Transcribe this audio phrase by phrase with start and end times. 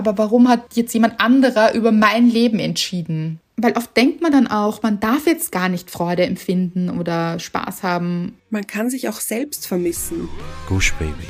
[0.00, 3.38] aber warum hat jetzt jemand anderer über mein Leben entschieden?
[3.58, 7.82] Weil oft denkt man dann auch, man darf jetzt gar nicht Freude empfinden oder Spaß
[7.82, 8.38] haben.
[8.48, 10.30] Man kann sich auch selbst vermissen.
[10.66, 11.26] Gush Baby.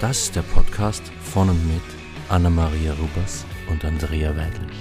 [0.00, 1.80] Das ist der Podcast von und mit
[2.28, 4.76] Anna-Maria Rubers und Andrea Weidlich.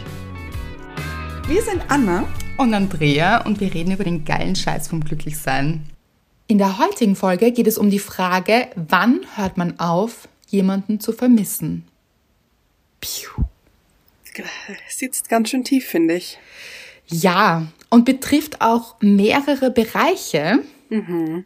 [1.48, 2.28] Wir sind Anna
[2.58, 5.84] und Andrea und wir reden über den geilen Scheiß vom Glücklichsein.
[6.48, 11.12] In der heutigen Folge geht es um die Frage, wann hört man auf, jemanden zu
[11.12, 11.87] vermissen?
[13.02, 13.30] Piu.
[14.88, 16.38] Sitzt ganz schön tief, finde ich.
[17.08, 20.60] Ja, und betrifft auch mehrere Bereiche.
[20.90, 21.46] Mhm.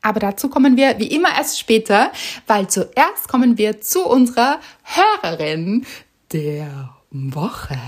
[0.00, 2.10] Aber dazu kommen wir wie immer erst später,
[2.46, 5.86] weil zuerst kommen wir zu unserer Hörerin
[6.32, 7.78] der Woche.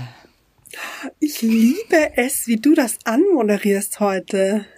[1.19, 4.65] Ich liebe es, wie du das anmoderierst heute.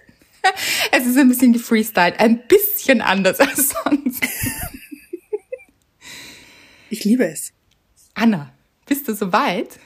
[0.92, 4.24] Es ist ein bisschen gefreestylt, ein bisschen anders als sonst.
[6.88, 7.52] Ich liebe es.
[8.20, 8.52] Anna,
[8.84, 9.78] bist du soweit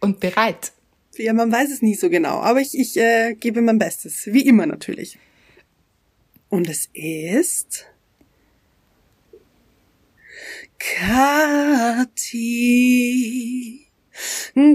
[0.00, 0.72] und bereit?
[1.16, 4.26] Ja, man weiß es nie so genau, aber ich, ich äh, gebe mein Bestes.
[4.26, 5.18] Wie immer natürlich.
[6.50, 7.86] Und es ist
[10.78, 11.38] Kathi.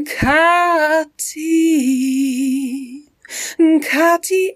[0.05, 1.45] Kathi.
[3.81, 4.55] Kathi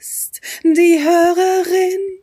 [0.00, 2.22] ist die Hörerin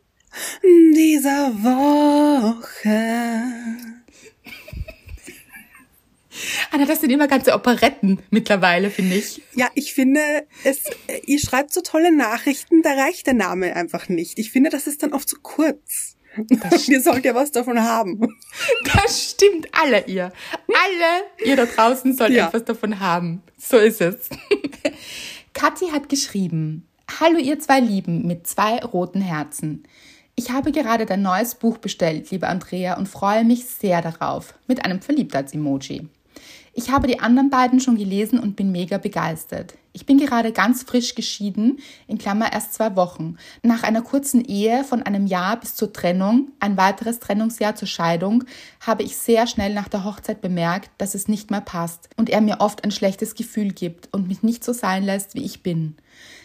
[0.96, 3.30] dieser Woche.
[6.72, 9.42] Anna, das sind immer ganze Operetten mittlerweile, finde ich.
[9.56, 10.22] Ja, ich finde,
[10.64, 10.84] es,
[11.26, 14.40] ihr schreibt so tolle Nachrichten, da reicht der Name einfach nicht.
[14.40, 16.16] Ich finde, das ist dann oft zu kurz.
[16.88, 18.38] ihr sollt ja was davon haben.
[18.94, 20.32] Das stimmt, alle ihr.
[20.68, 22.48] Alle ihr da draußen sollt ja.
[22.48, 23.42] etwas davon haben.
[23.58, 24.30] So ist es.
[25.54, 26.88] Kathi hat geschrieben,
[27.20, 29.84] Hallo ihr zwei Lieben mit zwei roten Herzen.
[30.36, 34.54] Ich habe gerade dein neues Buch bestellt, liebe Andrea, und freue mich sehr darauf.
[34.68, 36.08] Mit einem Verliebtheits-Emoji.
[36.74, 39.74] Ich habe die anderen beiden schon gelesen und bin mega begeistert.
[39.92, 43.38] Ich bin gerade ganz frisch geschieden, in Klammer erst zwei Wochen.
[43.64, 48.44] Nach einer kurzen Ehe von einem Jahr bis zur Trennung, ein weiteres Trennungsjahr zur Scheidung,
[48.80, 52.42] habe ich sehr schnell nach der Hochzeit bemerkt, dass es nicht mehr passt und er
[52.42, 55.96] mir oft ein schlechtes Gefühl gibt und mich nicht so sein lässt, wie ich bin.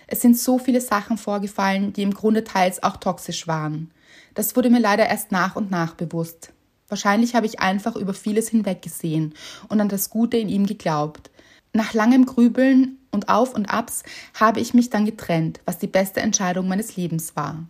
[0.07, 3.91] Es sind so viele Sachen vorgefallen, die im Grunde teils auch toxisch waren.
[4.35, 6.54] Das wurde mir leider erst nach und nach bewusst.
[6.95, 9.35] Wahrscheinlich habe ich einfach über vieles hinweggesehen
[9.69, 11.29] und an das Gute in ihm geglaubt.
[11.73, 14.05] Nach langem Grübeln und Auf und Abs
[14.39, 17.65] habe ich mich dann getrennt, was die beste Entscheidung meines Lebens war.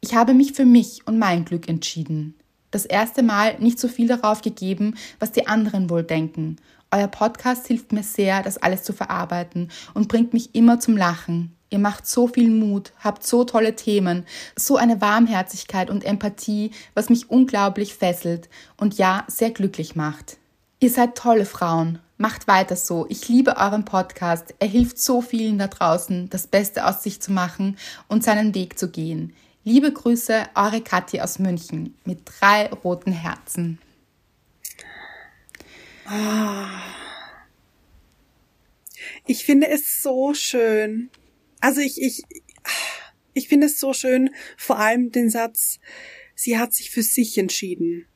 [0.00, 2.34] Ich habe mich für mich und mein Glück entschieden.
[2.72, 6.56] Das erste Mal nicht so viel darauf gegeben, was die anderen wohl denken.
[6.90, 11.54] Euer Podcast hilft mir sehr, das alles zu verarbeiten und bringt mich immer zum Lachen.
[11.70, 14.26] Ihr macht so viel Mut, habt so tolle Themen,
[14.56, 20.36] so eine Warmherzigkeit und Empathie, was mich unglaublich fesselt und ja, sehr glücklich macht.
[20.80, 22.00] Ihr seid tolle Frauen.
[22.18, 23.06] Macht weiter so.
[23.08, 24.54] Ich liebe euren Podcast.
[24.58, 28.78] Er hilft so vielen da draußen, das Beste aus sich zu machen und seinen Weg
[28.78, 29.32] zu gehen.
[29.62, 33.78] Liebe Grüße, eure Kathi aus München mit drei roten Herzen.
[39.26, 41.10] Ich finde es so schön,
[41.60, 42.22] also ich, ich,
[43.34, 45.78] ich finde es so schön, vor allem den Satz,
[46.34, 48.06] sie hat sich für sich entschieden.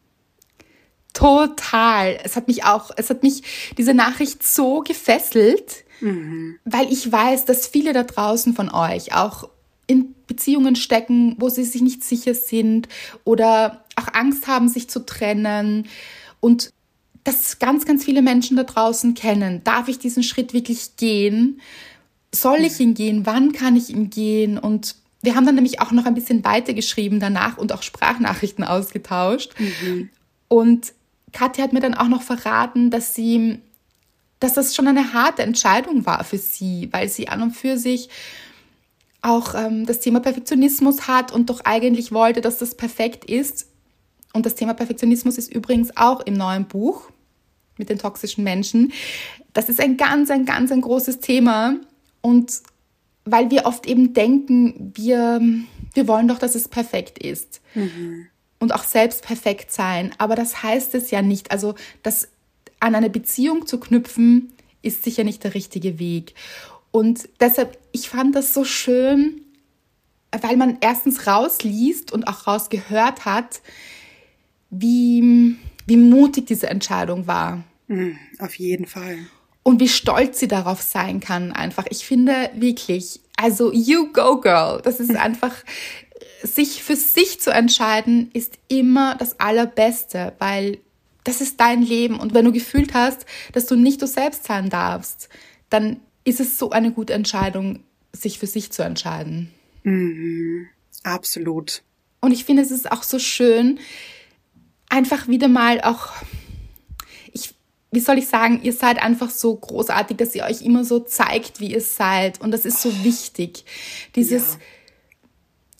[1.12, 2.18] Total.
[2.24, 3.42] Es hat mich auch, es hat mich
[3.78, 6.58] diese Nachricht so gefesselt, mhm.
[6.64, 9.48] weil ich weiß, dass viele da draußen von euch auch
[9.86, 12.88] in Beziehungen stecken, wo sie sich nicht sicher sind
[13.22, 15.86] oder auch Angst haben, sich zu trennen
[16.40, 16.72] und
[17.22, 19.62] dass ganz, ganz viele Menschen da draußen kennen.
[19.64, 21.60] Darf ich diesen Schritt wirklich gehen?
[22.34, 23.26] Soll ich ihn gehen?
[23.26, 24.58] Wann kann ich ihn gehen?
[24.58, 28.64] Und wir haben dann nämlich auch noch ein bisschen weiter geschrieben danach und auch Sprachnachrichten
[28.64, 29.52] ausgetauscht.
[29.58, 30.10] Mhm.
[30.48, 30.92] Und
[31.32, 33.60] Katja hat mir dann auch noch verraten, dass sie,
[34.40, 38.08] dass das schon eine harte Entscheidung war für sie, weil sie an und für sich
[39.22, 43.68] auch ähm, das Thema Perfektionismus hat und doch eigentlich wollte, dass das perfekt ist.
[44.34, 47.08] Und das Thema Perfektionismus ist übrigens auch im neuen Buch
[47.78, 48.92] mit den toxischen Menschen.
[49.52, 51.76] Das ist ein ganz, ein ganz, ein großes Thema.
[52.24, 52.62] Und
[53.26, 55.42] weil wir oft eben denken, wir,
[55.92, 57.60] wir wollen doch, dass es perfekt ist.
[57.74, 58.28] Mhm.
[58.58, 60.14] Und auch selbst perfekt sein.
[60.16, 61.50] Aber das heißt es ja nicht.
[61.50, 62.28] Also, das
[62.80, 66.32] an eine Beziehung zu knüpfen, ist sicher nicht der richtige Weg.
[66.90, 69.42] Und deshalb, ich fand das so schön,
[70.32, 73.60] weil man erstens rausliest und auch rausgehört hat,
[74.70, 75.56] wie,
[75.86, 77.64] wie mutig diese Entscheidung war.
[77.86, 79.18] Mhm, auf jeden Fall
[79.64, 81.86] und wie stolz sie darauf sein kann einfach.
[81.90, 85.56] Ich finde wirklich, also you go girl, das ist einfach
[86.44, 90.78] sich für sich zu entscheiden ist immer das allerbeste, weil
[91.24, 92.20] das ist dein Leben.
[92.20, 95.30] Und wenn du gefühlt hast, dass du nicht du selbst sein darfst,
[95.70, 97.80] dann ist es so eine gute Entscheidung,
[98.12, 99.50] sich für sich zu entscheiden.
[99.82, 100.68] Mhm.
[101.02, 101.82] Absolut.
[102.20, 103.78] Und ich finde, es ist auch so schön,
[104.88, 106.12] einfach wieder mal auch,
[107.94, 111.60] wie soll ich sagen, ihr seid einfach so großartig, dass ihr euch immer so zeigt,
[111.60, 112.40] wie ihr seid.
[112.40, 113.04] Und das ist so oh.
[113.04, 113.64] wichtig.
[114.16, 114.60] Dieses, ja.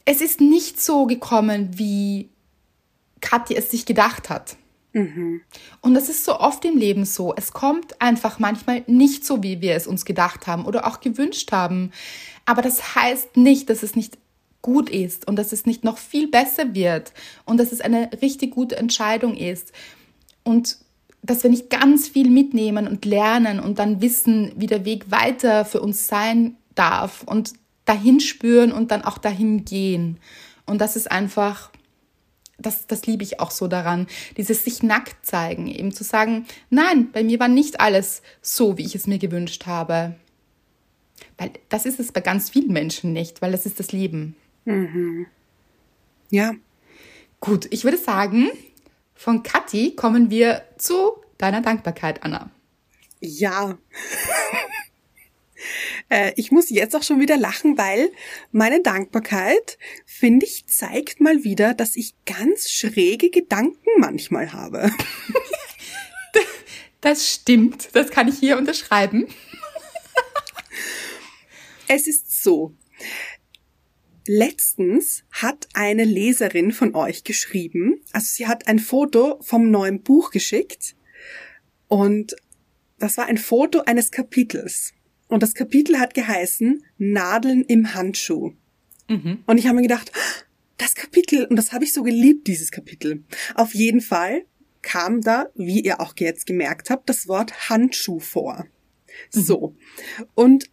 [0.05, 2.31] es ist nicht so gekommen, wie
[3.21, 4.57] Kathi es sich gedacht hat.
[4.93, 5.43] Mhm.
[5.81, 7.35] Und das ist so oft im Leben so.
[7.35, 11.51] Es kommt einfach manchmal nicht so, wie wir es uns gedacht haben oder auch gewünscht
[11.53, 11.91] haben.
[12.45, 14.19] Aber das heißt nicht, dass es nicht
[14.63, 17.13] gut ist und dass es nicht noch viel besser wird
[17.45, 19.73] und dass es eine richtig gute Entscheidung ist.
[20.45, 20.79] Und
[21.25, 25.65] dass wir nicht ganz viel mitnehmen und lernen und dann wissen, wie der Weg weiter
[25.65, 27.55] für uns sein darf und
[27.87, 30.19] dahin spüren und dann auch dahin gehen.
[30.67, 31.71] Und das ist einfach
[32.59, 34.07] das, das liebe ich auch so daran,
[34.37, 38.85] dieses sich nackt zeigen, eben zu sagen, nein, bei mir war nicht alles so, wie
[38.85, 40.15] ich es mir gewünscht habe.
[41.37, 44.37] Weil das ist es bei ganz vielen Menschen nicht, weil das ist das Leben.
[44.65, 45.27] Mhm.
[46.31, 46.55] Ja.
[47.41, 48.51] Gut, ich würde sagen,
[49.15, 52.51] von Kathi kommen wir zu deiner Dankbarkeit, Anna.
[53.21, 53.79] Ja.
[56.11, 58.13] Äh, ich muss jetzt auch schon wieder lachen, weil
[58.53, 64.93] meine Dankbarkeit, finde ich, zeigt mal wieder, dass ich ganz schräge Gedanken manchmal habe.
[67.05, 69.27] Das stimmt, das kann ich hier unterschreiben.
[71.87, 72.75] Es ist so.
[74.27, 80.31] Letztens hat eine Leserin von euch geschrieben, also sie hat ein Foto vom neuen Buch
[80.31, 80.97] geschickt
[81.89, 82.35] und
[82.99, 84.93] das war ein Foto eines Kapitels.
[85.29, 88.53] Und das Kapitel hat geheißen Nadeln im Handschuh.
[89.09, 89.43] Mhm.
[89.47, 90.13] Und ich habe mir gedacht,
[90.77, 93.25] das Kapitel, und das habe ich so geliebt, dieses Kapitel.
[93.55, 94.45] Auf jeden Fall
[94.83, 98.67] kam da, wie ihr auch jetzt gemerkt habt, das Wort Handschuh vor.
[99.35, 99.41] Mhm.
[99.41, 99.77] So.
[100.35, 100.71] Und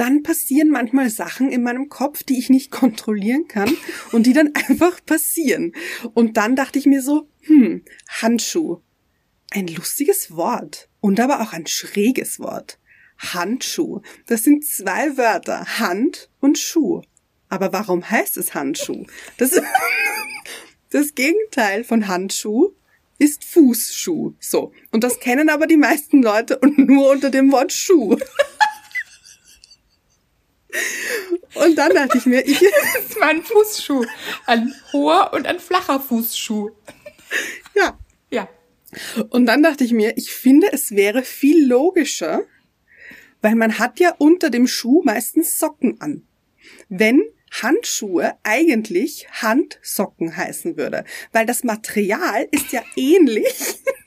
[0.00, 3.76] dann passieren manchmal Sachen in meinem Kopf, die ich nicht kontrollieren kann
[4.12, 5.72] und die dann einfach passieren.
[6.14, 8.80] Und dann dachte ich mir so, hm, Handschuh.
[9.52, 12.78] Ein lustiges Wort und aber auch ein schräges Wort.
[13.18, 14.00] Handschuh.
[14.26, 17.02] Das sind zwei Wörter, Hand und Schuh.
[17.48, 19.04] Aber warum heißt es Handschuh?
[19.38, 19.60] Das,
[20.90, 22.72] das Gegenteil von Handschuh
[23.18, 24.34] ist Fußschuh.
[24.38, 24.72] So.
[24.92, 28.16] Und das kennen aber die meisten Leute und nur unter dem Wort Schuh.
[31.54, 32.60] Und dann dachte ich mir, ich.
[32.94, 34.04] Das war ein Fußschuh.
[34.46, 36.70] Ein hoher und ein flacher Fußschuh.
[37.74, 37.98] Ja.
[38.30, 38.48] Ja.
[39.28, 42.42] Und dann dachte ich mir, ich finde, es wäre viel logischer,
[43.42, 46.26] weil man hat ja unter dem Schuh meistens Socken an.
[46.88, 53.82] Wenn Handschuhe eigentlich Handsocken heißen würde, weil das Material ist ja ähnlich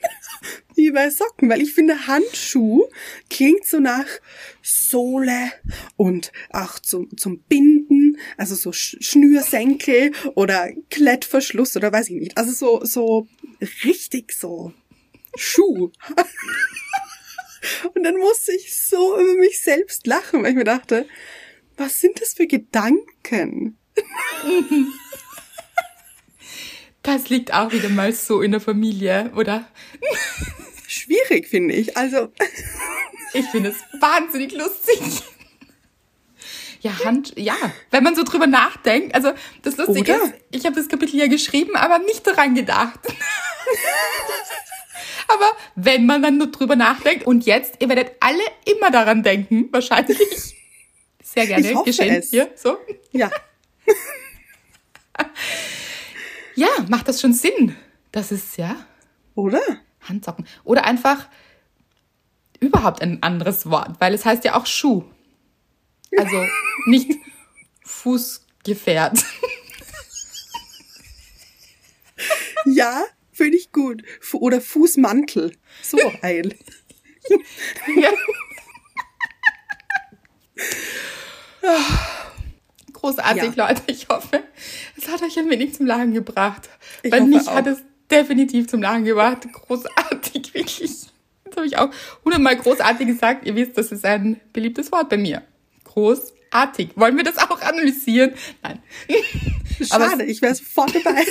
[0.75, 2.83] wie bei Socken, weil ich finde Handschuh
[3.29, 4.07] klingt so nach
[4.61, 5.51] Sohle
[5.95, 12.51] und auch zum, zum Binden, also so Schnürsenkel oder Klettverschluss oder weiß ich nicht, also
[12.51, 13.27] so, so
[13.83, 14.73] richtig so
[15.35, 15.91] Schuh.
[17.93, 21.07] Und dann musste ich so über mich selbst lachen, weil ich mir dachte,
[21.77, 23.77] was sind das für Gedanken?
[27.03, 29.67] Das liegt auch wieder mal so in der Familie, oder?
[30.87, 31.97] Schwierig, finde ich.
[31.97, 32.31] Also.
[33.33, 34.99] Ich finde es wahnsinnig lustig.
[36.79, 37.55] Ja, Hand, ja,
[37.91, 39.15] wenn man so drüber nachdenkt.
[39.15, 42.99] Also, das Lustige ist, ich habe das Kapitel ja geschrieben, aber nicht daran gedacht.
[45.27, 49.69] Aber wenn man dann nur drüber nachdenkt und jetzt, ihr werdet alle immer daran denken,
[49.71, 50.19] wahrscheinlich.
[51.23, 52.15] Sehr gerne ich hoffe geschehen.
[52.15, 52.29] Es.
[52.29, 52.77] Hier, so.
[53.11, 53.31] Ja.
[56.55, 57.75] ja, macht das schon Sinn?
[58.11, 58.85] Das ist, ja.
[59.35, 59.61] Oder?
[60.01, 60.47] Handsocken.
[60.63, 61.27] Oder einfach
[62.59, 65.03] überhaupt ein anderes Wort, weil es heißt ja auch Schuh.
[66.17, 66.45] Also
[66.85, 67.11] nicht
[67.83, 69.23] Fußgefährt.
[72.65, 74.03] Ja, Finde ich gut.
[74.33, 75.57] Oder Fußmantel.
[75.81, 76.55] So heil.
[77.95, 78.11] ja.
[83.03, 83.67] Großartig, ja.
[83.67, 83.81] Leute.
[83.87, 84.41] Ich hoffe,
[84.95, 86.69] es hat euch ein wenig zum Lachen gebracht.
[87.01, 87.55] Ich Weil mich auch.
[87.55, 87.79] hat es
[88.09, 89.45] definitiv zum Lachen gebracht.
[89.51, 91.07] Großartig, wirklich.
[91.43, 91.89] Das habe ich auch
[92.23, 93.45] hundertmal großartig gesagt.
[93.45, 95.41] Ihr wisst, das ist ein beliebtes Wort bei mir.
[95.83, 96.91] Großartig.
[96.95, 98.35] Wollen wir das auch analysieren?
[98.61, 98.81] Nein.
[99.85, 101.25] Schade, ich wäre sofort dabei.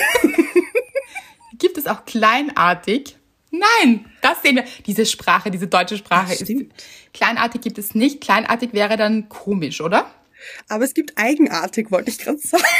[1.58, 3.16] Gibt es auch kleinartig?
[3.50, 4.64] Nein, das sehen wir.
[4.84, 6.52] Diese Sprache, diese deutsche Sprache ist.
[7.14, 8.20] Kleinartig gibt es nicht.
[8.20, 10.10] Kleinartig wäre dann komisch, oder?
[10.68, 12.62] Aber es gibt eigenartig, wollte ich gerade sagen.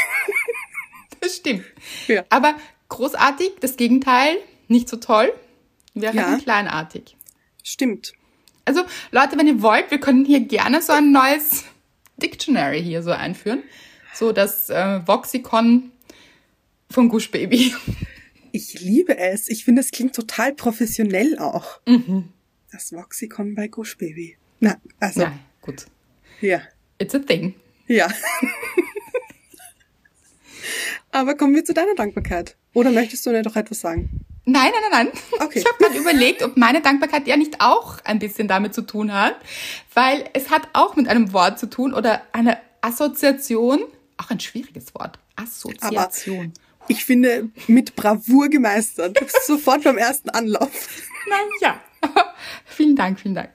[1.19, 1.63] Das stimmt.
[2.07, 2.25] Ja.
[2.29, 2.55] Aber
[2.89, 4.35] großartig, das Gegenteil,
[4.67, 5.31] nicht so toll.
[5.93, 6.37] Wäre Ja.
[6.37, 7.15] kleinartig.
[7.63, 8.11] Stimmt.
[8.65, 11.63] Also, Leute, wenn ihr wollt, wir können hier gerne so ein neues
[12.17, 13.63] Dictionary hier so einführen.
[14.13, 15.91] So das äh, Voxicon
[16.89, 17.73] von Gush Baby.
[18.51, 19.47] Ich liebe es.
[19.47, 21.79] Ich finde, es klingt total professionell auch.
[21.87, 22.33] Mhm.
[22.71, 24.37] Das Voxicon bei Gush Baby.
[24.59, 25.85] Na, also, Ja, gut.
[26.41, 26.61] ja.
[27.03, 27.53] It's a thing.
[27.87, 28.07] Ja.
[31.11, 32.55] Aber kommen wir zu deiner Dankbarkeit.
[32.73, 34.21] Oder möchtest du mir doch etwas sagen?
[34.45, 35.45] Nein, nein, nein, nein.
[35.45, 35.59] Okay.
[35.59, 39.11] Ich habe gerade überlegt, ob meine Dankbarkeit ja nicht auch ein bisschen damit zu tun
[39.11, 39.35] hat,
[39.93, 43.81] weil es hat auch mit einem Wort zu tun oder einer Assoziation,
[44.15, 46.53] auch ein schwieriges Wort, Assoziation.
[46.87, 49.17] Ich finde, mit Bravour gemeistert.
[49.45, 51.03] Sofort beim ersten Anlauf.
[51.27, 52.33] Naja, aber
[52.65, 53.51] vielen Dank, vielen Dank.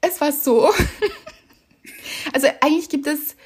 [0.00, 0.72] Es war so,
[2.32, 3.36] also eigentlich gibt es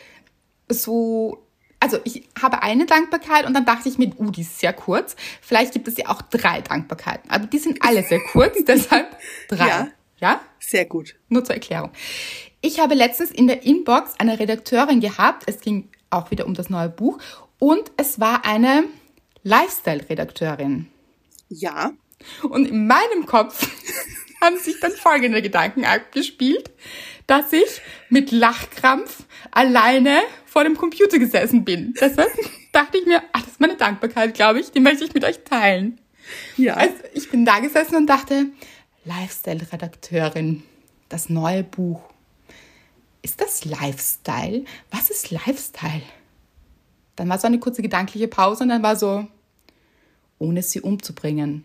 [0.68, 1.44] so,
[1.80, 5.16] also ich habe eine Dankbarkeit und dann dachte ich mir, uh, die ist sehr kurz.
[5.40, 9.16] Vielleicht gibt es ja auch drei Dankbarkeiten, aber die sind alle sehr kurz, deshalb
[9.48, 9.68] drei.
[9.68, 9.88] Ja.
[10.18, 10.40] ja?
[10.58, 11.16] Sehr gut.
[11.28, 11.90] Nur zur Erklärung.
[12.60, 15.44] Ich habe letztens in der Inbox eine Redakteurin gehabt.
[15.46, 17.18] Es ging auch wieder um das neue Buch.
[17.58, 18.84] Und es war eine
[19.42, 20.88] Lifestyle-Redakteurin.
[21.48, 21.92] Ja.
[22.42, 23.68] Und in meinem Kopf
[24.40, 26.70] haben sich dann folgende Gedanken abgespielt,
[27.30, 29.22] dass ich mit Lachkrampf
[29.52, 31.94] alleine vor dem Computer gesessen bin.
[32.00, 32.32] Deshalb
[32.72, 35.44] dachte ich mir, ach, das ist meine Dankbarkeit, glaube ich, die möchte ich mit euch
[35.44, 36.00] teilen.
[36.56, 36.74] Ja.
[36.74, 38.46] Also ich bin da gesessen und dachte,
[39.04, 40.64] Lifestyle-Redakteurin,
[41.08, 42.02] das neue Buch.
[43.22, 44.64] Ist das Lifestyle?
[44.90, 46.02] Was ist Lifestyle?
[47.14, 49.26] Dann war so eine kurze gedankliche Pause und dann war so,
[50.38, 51.64] ohne sie umzubringen.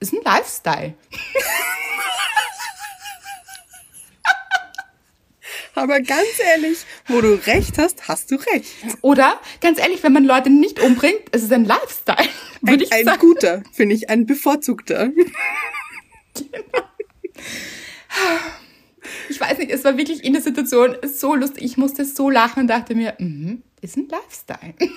[0.00, 0.94] Ist ein Lifestyle.
[5.74, 6.78] Aber ganz ehrlich,
[7.08, 8.72] wo du recht hast, hast du recht.
[9.02, 12.18] Oder, ganz ehrlich, wenn man Leute nicht umbringt, ist es ein Lifestyle.
[12.62, 13.20] Ein, Würde ich ein sagen.
[13.20, 15.10] guter, finde ich, ein bevorzugter.
[19.28, 21.62] Ich weiß nicht, es war wirklich in der Situation so lustig.
[21.62, 24.72] Ich musste so lachen und dachte mir, mhm, ist ein Lifestyle.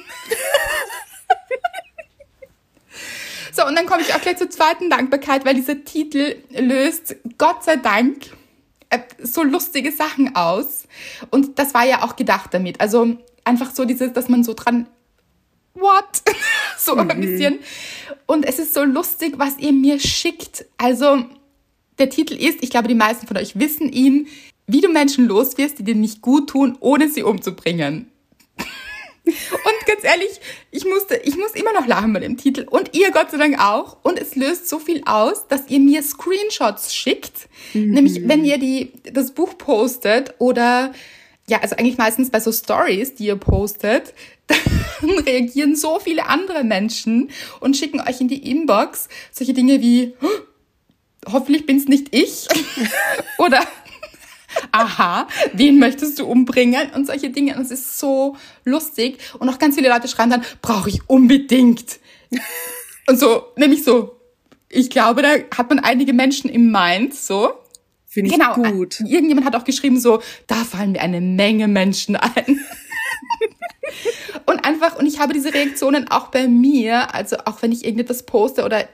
[3.52, 7.66] so, und dann komme ich auch gleich zur zweiten Dankbarkeit, weil dieser Titel löst, Gott
[7.66, 8.28] sei Dank,
[9.22, 10.88] so lustige Sachen aus.
[11.32, 12.82] Und das war ja auch gedacht damit.
[12.82, 14.88] Also einfach so dieses, dass man so dran,
[15.74, 16.22] what?
[16.78, 17.60] so ein bisschen.
[18.26, 20.66] Und es ist so lustig, was ihr mir schickt.
[20.78, 21.26] Also
[21.98, 24.28] der Titel ist, ich glaube, die meisten von euch wissen ihn,
[24.68, 28.12] wie du Menschen loswirst, die dir nicht gut tun, ohne sie umzubringen.
[29.28, 30.40] Und ganz ehrlich,
[30.72, 33.60] ich musste, ich muss immer noch lachen bei dem Titel und ihr Gott sei Dank
[33.60, 33.98] auch.
[34.04, 37.50] Und es löst so viel aus, dass ihr mir Screenshots schickt.
[37.74, 40.94] Nämlich, wenn ihr die, das Buch postet oder,
[41.50, 44.14] ja, also eigentlich meistens bei so Stories, die ihr postet,
[44.48, 47.30] dann reagieren so viele andere Menschen
[47.60, 50.14] und schicken euch in die Inbox solche Dinge wie,
[51.32, 52.48] hoffentlich bin's nicht ich.
[53.38, 53.60] Oder
[54.72, 56.92] aha, wen möchtest du umbringen?
[56.96, 57.56] Und solche Dinge.
[57.56, 59.20] Und es ist so lustig.
[59.40, 62.00] Und auch ganz viele Leute schreiben dann, brauche ich unbedingt.
[63.08, 64.20] Und so, nämlich so,
[64.70, 67.52] ich glaube, da hat man einige Menschen im Mind, so.
[68.06, 68.54] Finde ich Genau.
[68.72, 69.00] gut.
[69.02, 72.60] Irgendjemand hat auch geschrieben, so, da fallen mir eine Menge Menschen ein.
[74.46, 78.24] und einfach, und ich habe diese Reaktionen auch bei mir, also auch wenn ich irgendetwas
[78.24, 78.88] poste oder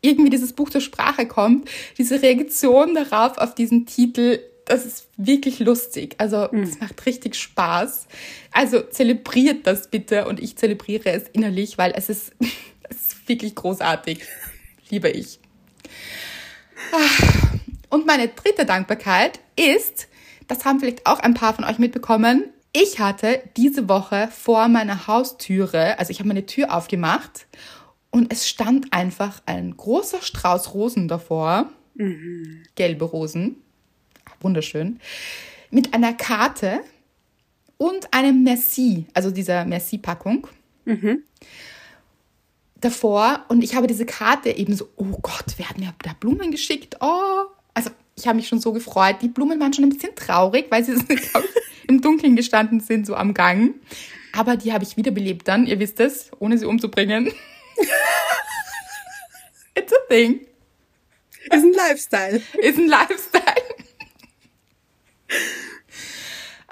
[0.00, 5.58] irgendwie dieses Buch zur Sprache kommt, diese Reaktion darauf, auf diesen Titel, das ist wirklich
[5.58, 6.14] lustig.
[6.18, 8.06] Also, es macht richtig Spaß.
[8.50, 12.32] Also, zelebriert das bitte und ich zelebriere es innerlich, weil es ist,
[12.88, 14.22] es ist wirklich großartig.
[14.90, 15.38] Liebe ich.
[17.88, 20.08] Und meine dritte Dankbarkeit ist,
[20.48, 25.06] das haben vielleicht auch ein paar von euch mitbekommen, ich hatte diese Woche vor meiner
[25.06, 27.46] Haustüre, also ich habe meine Tür aufgemacht
[28.10, 31.70] und es stand einfach ein großer Strauß Rosen davor,
[32.74, 33.56] gelbe Rosen,
[34.42, 35.00] wunderschön,
[35.70, 36.80] mit einer Karte
[37.76, 40.46] und einem Merci, also dieser Merci-Packung
[42.82, 46.50] davor und ich habe diese Karte eben so, oh Gott, wer hat mir da Blumen
[46.50, 46.96] geschickt?
[47.00, 47.44] Oh,
[47.74, 49.16] also ich habe mich schon so gefreut.
[49.22, 51.44] Die Blumen waren schon ein bisschen traurig, weil sie glaub
[51.88, 53.74] im Dunkeln gestanden sind, so am Gang.
[54.32, 57.32] Aber die habe ich wiederbelebt dann, ihr wisst es, ohne sie umzubringen.
[59.74, 60.46] It's a thing.
[61.44, 62.42] Ist ein Lifestyle.
[62.58, 63.31] Ist ein Lifestyle.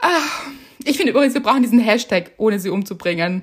[0.00, 0.50] Ah,
[0.84, 3.42] ich finde übrigens, wir brauchen diesen Hashtag, ohne sie umzubringen.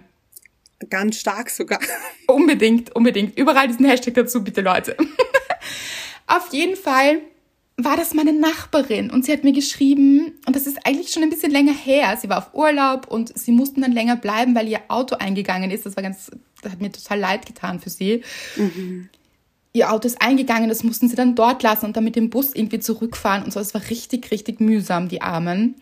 [0.90, 1.80] Ganz stark sogar.
[2.28, 3.38] Unbedingt, unbedingt.
[3.38, 4.96] Überall diesen Hashtag dazu, bitte Leute.
[6.28, 7.22] Auf jeden Fall
[7.78, 11.30] war das meine Nachbarin und sie hat mir geschrieben, und das ist eigentlich schon ein
[11.30, 14.82] bisschen länger her, sie war auf Urlaub und sie mussten dann länger bleiben, weil ihr
[14.88, 15.86] Auto eingegangen ist.
[15.86, 16.32] Das war ganz,
[16.64, 18.24] das hat mir total leid getan für sie.
[19.74, 22.56] ihr Auto ist eingegangen, das mussten sie dann dort lassen und dann mit dem Bus
[22.56, 23.60] irgendwie zurückfahren und so.
[23.60, 25.76] Es war richtig, richtig mühsam, die Armen.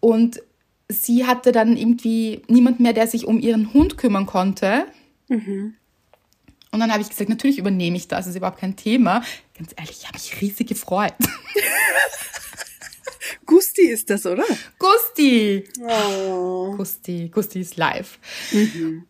[0.00, 0.42] Und
[0.88, 4.86] sie hatte dann irgendwie niemand mehr, der sich um ihren Hund kümmern konnte.
[5.28, 5.74] Mhm.
[6.72, 9.22] Und dann habe ich gesagt, natürlich übernehme ich das, das ist überhaupt kein Thema.
[9.56, 11.14] Ganz ehrlich, ich habe mich riesig gefreut.
[13.46, 14.44] Gusti ist das, oder?
[14.78, 15.64] Gusti!
[15.80, 16.74] Oh.
[16.76, 18.18] Gusti, Gusti ist live.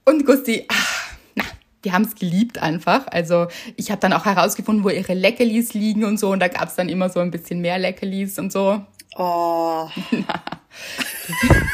[0.06, 1.44] Und Gusti, ach, na,
[1.84, 3.06] die haben es geliebt einfach.
[3.08, 6.30] Also ich habe dann auch herausgefunden, wo ihre Leckerlis liegen und so.
[6.30, 8.80] Und da gab es dann immer so ein bisschen mehr Leckerlis und so.
[9.16, 9.90] Oh.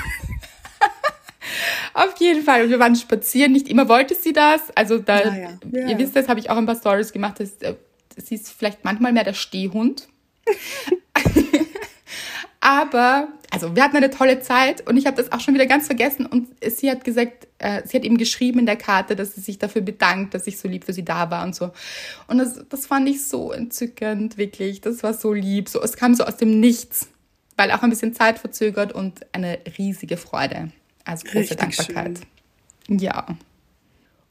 [1.95, 2.69] Auf jeden Fall.
[2.69, 3.53] Wir waren spazieren.
[3.53, 4.61] Nicht immer wollte sie das.
[4.75, 5.51] Also da, Ja, ja.
[5.73, 5.89] Ja.
[5.89, 7.41] ihr wisst, das habe ich auch ein paar Stories gemacht.
[7.41, 7.75] Das, äh,
[8.17, 10.09] sie ist vielleicht manchmal mehr der Stehhund.
[12.61, 15.87] Aber, also wir hatten eine tolle Zeit und ich habe das auch schon wieder ganz
[15.87, 16.27] vergessen.
[16.27, 19.59] Und sie hat gesagt, äh, sie hat ihm geschrieben in der Karte, dass sie sich
[19.59, 21.71] dafür bedankt, dass ich so lieb für sie da war und so.
[22.27, 24.81] Und das, das fand ich so entzückend, wirklich.
[24.81, 25.69] Das war so lieb.
[25.69, 27.09] So, es kam so aus dem Nichts,
[27.57, 30.71] weil auch ein bisschen Zeit verzögert und eine riesige Freude.
[31.05, 32.21] Also große Richtig Dankbarkeit.
[32.89, 33.27] Ja.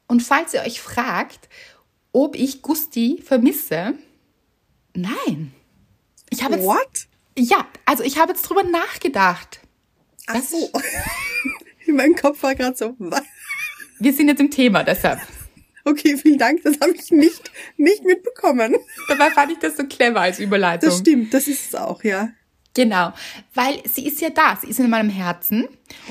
[0.08, 1.50] Und falls ihr euch fragt,
[2.12, 3.94] ob ich Gusti vermisse,
[4.94, 5.54] nein.
[6.30, 7.08] Ich habe jetzt, What?
[7.38, 9.60] ja, also ich habe jetzt drüber nachgedacht.
[10.28, 10.72] Ach so.
[11.86, 13.24] In meinem Kopf war gerade so, was?
[14.00, 15.22] Wir sind jetzt im Thema, deshalb.
[15.86, 18.76] Okay, vielen Dank, das habe ich nicht, nicht mitbekommen.
[19.08, 20.90] Dabei fand ich das so clever als Überleitung.
[20.90, 22.30] Das stimmt, das ist es auch, ja.
[22.76, 23.14] Genau,
[23.54, 25.68] weil sie ist ja da, sie ist in meinem Herzen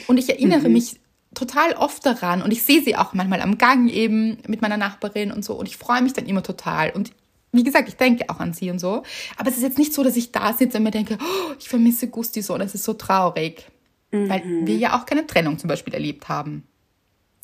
[0.08, 0.98] und ich erinnere mich
[1.34, 5.30] total oft daran und ich sehe sie auch manchmal am Gang eben mit meiner Nachbarin
[5.30, 7.12] und so und ich freue mich dann immer total und
[7.52, 9.02] wie gesagt, ich denke auch an sie und so,
[9.36, 11.68] aber es ist jetzt nicht so, dass ich da sitze und mir denke, oh, ich
[11.68, 13.66] vermisse Gusti so, das ist so traurig,
[14.10, 16.64] weil wir ja auch keine Trennung zum Beispiel erlebt haben.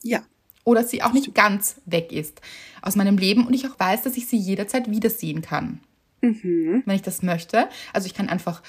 [0.02, 0.22] Ja.
[0.64, 2.40] oder sie auch nicht ganz weg ist
[2.80, 5.80] aus meinem Leben und ich auch weiß, dass ich sie jederzeit wiedersehen kann,
[6.22, 7.68] wenn ich das möchte.
[7.92, 8.62] Also ich kann einfach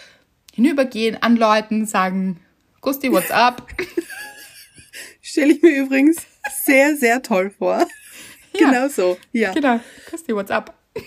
[0.52, 2.40] hinübergehen, anläuten, sagen,
[2.82, 3.68] Gusti, what's up?
[5.22, 6.18] Stelle ich mir übrigens
[6.66, 7.86] sehr, sehr toll vor.
[8.54, 8.70] Ja.
[8.70, 9.54] Genau so, ja.
[9.54, 9.80] Genau,
[10.12, 10.78] Gusti, what's up?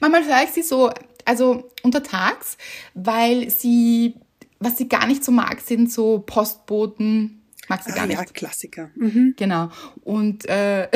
[0.00, 0.90] Manchmal höre ich sie so,
[1.24, 2.58] also untertags,
[2.92, 4.16] weil sie,
[4.60, 8.18] was sie gar nicht so mag, sind so Postboten, mag sie Ah, gar nicht.
[8.18, 8.90] ja, Klassiker.
[8.96, 9.32] Mhm.
[9.38, 9.70] Genau.
[10.04, 10.88] Und äh,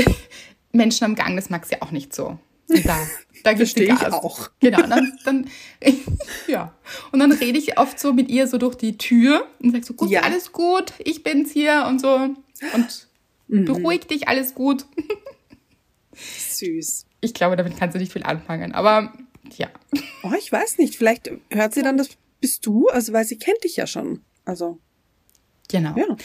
[0.73, 2.39] Menschen am Gang, das mag sie auch nicht so.
[2.69, 3.07] Da,
[3.45, 4.51] da Verstehe ich auch.
[4.61, 4.83] Genau.
[4.83, 5.51] Und dann, dann
[6.49, 6.75] ja.
[7.13, 9.95] Und dann rede ich oft so mit ihr so durch die Tür und sage so,
[9.95, 10.23] gut, Ja.
[10.23, 12.15] alles gut, ich bin's hier und so.
[12.75, 13.09] Und
[13.49, 13.65] Mhm.
[13.67, 14.85] beruhig dich, alles gut.
[16.15, 17.07] Süß.
[17.21, 18.73] Ich glaube, damit kannst du nicht viel anfangen.
[18.73, 19.13] Aber
[19.57, 19.69] ja.
[20.25, 22.09] Oh, ich weiß nicht, vielleicht hört sie dann, das
[22.41, 24.23] bist du, also weil sie kennt dich ja schon.
[24.45, 24.79] Also,
[25.69, 25.95] Genau.
[25.97, 26.17] ja.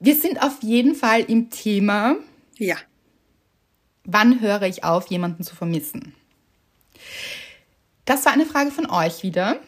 [0.00, 2.16] Wir sind auf jeden Fall im Thema,
[2.58, 2.76] Ja.
[4.04, 6.14] Wann höre ich auf, jemanden zu vermissen?
[8.04, 9.60] Das war eine Frage von euch wieder.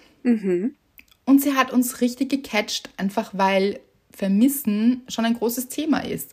[1.25, 6.33] Und sie hat uns richtig gecatcht, einfach weil Vermissen schon ein großes Thema ist.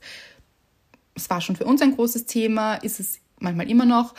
[1.15, 4.15] Es war schon für uns ein großes Thema, ist es manchmal immer noch.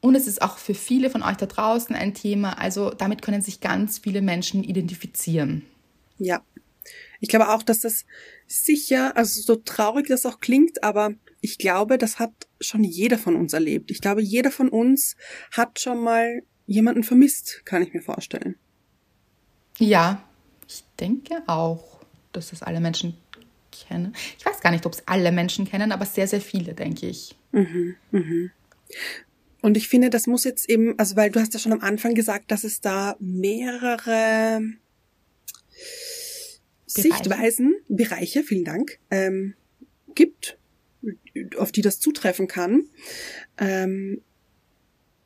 [0.00, 2.58] Und es ist auch für viele von euch da draußen ein Thema.
[2.58, 5.62] Also damit können sich ganz viele Menschen identifizieren.
[6.18, 6.42] Ja.
[7.20, 8.06] Ich glaube auch, dass das
[8.46, 13.36] sicher, also so traurig das auch klingt, aber ich glaube, das hat schon jeder von
[13.36, 13.90] uns erlebt.
[13.90, 15.16] Ich glaube, jeder von uns
[15.52, 18.56] hat schon mal jemanden vermisst, kann ich mir vorstellen.
[19.78, 20.22] Ja,
[20.68, 22.00] ich denke auch,
[22.32, 23.16] dass das alle Menschen
[23.72, 24.14] kennen.
[24.38, 27.36] Ich weiß gar nicht, ob es alle Menschen kennen, aber sehr, sehr viele, denke ich.
[29.62, 32.14] Und ich finde, das muss jetzt eben, also weil du hast ja schon am Anfang
[32.14, 34.62] gesagt, dass es da mehrere
[36.86, 39.54] Sichtweisen, Bereiche, vielen Dank, ähm,
[40.14, 40.58] gibt,
[41.56, 42.84] auf die das zutreffen kann.
[43.58, 44.22] Ähm,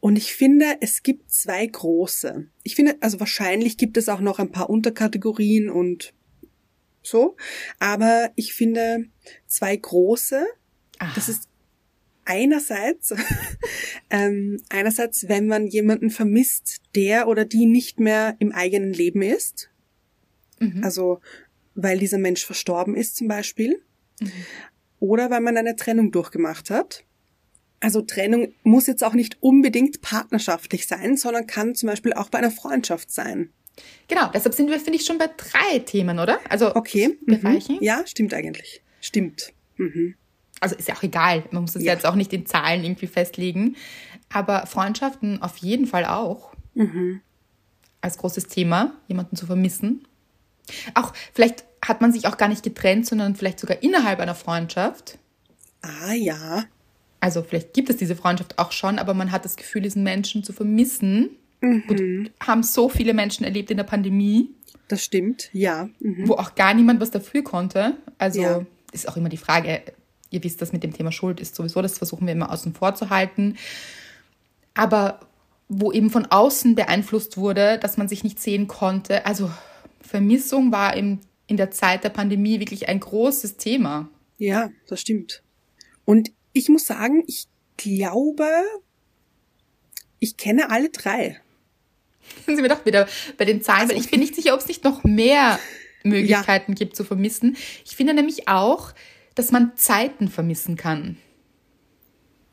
[0.00, 2.46] und ich finde, es gibt zwei große.
[2.62, 6.12] Ich finde, also wahrscheinlich gibt es auch noch ein paar Unterkategorien und
[7.02, 7.36] so.
[7.78, 9.06] Aber ich finde
[9.46, 10.46] zwei große.
[11.14, 11.48] Das ist
[12.24, 13.14] einerseits,
[14.10, 19.70] ähm, einerseits, wenn man jemanden vermisst, der oder die nicht mehr im eigenen Leben ist.
[20.82, 21.20] Also,
[21.74, 23.82] weil dieser Mensch verstorben ist zum Beispiel.
[25.04, 27.04] Oder weil man eine Trennung durchgemacht hat.
[27.78, 32.38] Also Trennung muss jetzt auch nicht unbedingt partnerschaftlich sein, sondern kann zum Beispiel auch bei
[32.38, 33.50] einer Freundschaft sein.
[34.08, 36.38] Genau, deshalb sind wir, finde ich, schon bei drei Themen, oder?
[36.48, 37.18] Also Okay.
[37.20, 37.26] mhm.
[37.26, 37.76] Bereichen.
[37.82, 38.82] Ja, stimmt eigentlich.
[39.02, 39.52] Stimmt.
[39.76, 40.14] Mhm.
[40.60, 41.44] Also ist ja auch egal.
[41.50, 41.92] Man muss das Ja.
[41.92, 43.76] jetzt auch nicht in Zahlen irgendwie festlegen.
[44.32, 46.54] Aber Freundschaften auf jeden Fall auch.
[46.72, 47.20] Mhm.
[48.00, 50.08] Als großes Thema, jemanden zu vermissen.
[50.94, 55.18] Auch vielleicht hat man sich auch gar nicht getrennt, sondern vielleicht sogar innerhalb einer Freundschaft.
[55.82, 56.64] Ah ja.
[57.20, 60.42] Also vielleicht gibt es diese Freundschaft auch schon, aber man hat das Gefühl, diesen Menschen
[60.44, 61.30] zu vermissen.
[61.62, 64.50] Und haben so viele Menschen erlebt in der Pandemie,
[64.88, 65.88] Das stimmt, ja.
[66.00, 66.28] Mhm.
[66.28, 67.96] wo auch gar niemand was dafür konnte.
[68.18, 68.66] Also Ja.
[68.92, 69.80] ist auch immer die Frage,
[70.28, 72.94] ihr wisst, das mit dem Thema Schuld ist sowieso, das versuchen wir immer außen vor
[72.94, 73.56] zu halten.
[74.74, 75.20] Aber
[75.70, 79.24] wo eben von außen beeinflusst wurde, dass man sich nicht sehen konnte.
[79.24, 79.50] Also
[80.02, 84.08] Vermissung war im, in der Zeit der Pandemie wirklich ein großes Thema.
[84.38, 85.42] Ja, das stimmt.
[86.04, 88.48] Und ich muss sagen, ich glaube,
[90.18, 91.40] ich kenne alle drei.
[92.46, 94.84] sind wir doch wieder bei den Zahlen, weil ich bin nicht sicher, ob es nicht
[94.84, 95.58] noch mehr
[96.02, 97.56] Möglichkeiten gibt zu vermissen.
[97.84, 98.92] Ich finde nämlich auch,
[99.34, 101.16] dass man Zeiten vermissen kann.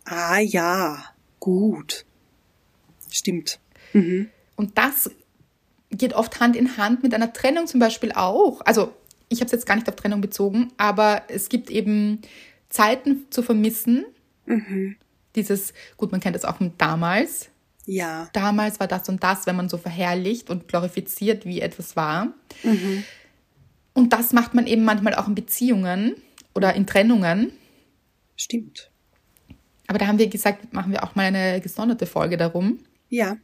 [0.06, 1.06] Ah ja,
[1.40, 2.06] gut.
[3.10, 3.60] Stimmt.
[3.94, 5.12] Und das
[5.92, 8.62] geht oft Hand in Hand mit einer Trennung zum Beispiel auch.
[8.66, 8.94] Also
[9.30, 12.22] ich habe es jetzt gar nicht auf Trennung bezogen, aber es gibt eben
[12.70, 14.06] Zeiten zu vermissen.
[15.36, 17.50] Dieses, gut, man kennt das auch mit damals.
[17.86, 22.28] Ja, Damals war das und das, wenn man so verherrlicht und glorifiziert, wie etwas war.
[23.94, 26.16] Und das macht man eben manchmal auch in Beziehungen
[26.54, 27.52] oder in Trennungen.
[28.38, 28.90] stimmt.
[29.88, 32.80] Aber da haben wir gesagt, machen wir auch mal eine gesonderte Folge darum.
[33.10, 33.36] Ja,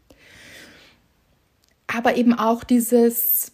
[1.88, 3.52] aber eben auch dieses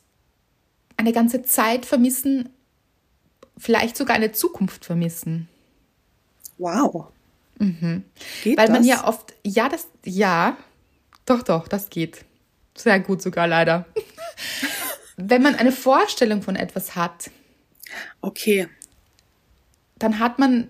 [0.97, 2.49] eine ganze Zeit vermissen,
[3.57, 5.47] vielleicht sogar eine Zukunft vermissen.
[6.57, 7.07] wow.
[7.59, 8.03] Geht Mhm.
[8.43, 8.69] Weil das?
[8.69, 10.57] man ja oft, ja, das, ja,
[11.25, 12.25] doch, doch, das geht.
[12.75, 13.85] Sehr gut sogar leider.
[15.17, 17.29] Wenn man eine Vorstellung von etwas hat,
[18.21, 18.67] Okay,
[19.99, 20.69] dann hat man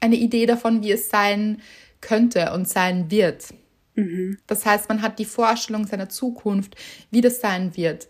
[0.00, 1.60] eine Idee davon, wie es sein
[2.00, 3.46] könnte und sein wird.
[4.46, 6.76] Das heißt, man hat die Vorstellung seiner Zukunft,
[7.10, 8.08] wie das sein wird.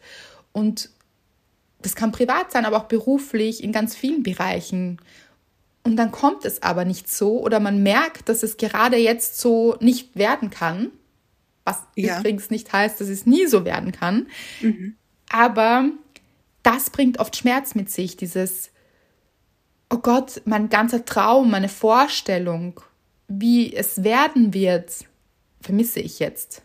[0.52, 0.90] Und
[1.82, 5.00] das kann privat sein, aber auch beruflich in ganz vielen Bereichen.
[5.84, 9.76] Und dann kommt es aber nicht so oder man merkt, dass es gerade jetzt so
[9.80, 10.90] nicht werden kann.
[11.64, 12.18] Was Ja.
[12.18, 14.26] übrigens nicht heißt, dass es nie so werden kann.
[15.28, 15.90] Aber
[16.62, 18.70] das bringt oft Schmerz mit sich, dieses,
[19.92, 22.80] oh Gott, mein ganzer Traum, meine Vorstellung,
[23.28, 25.04] wie es werden wird,
[25.66, 26.62] vermisse ich jetzt.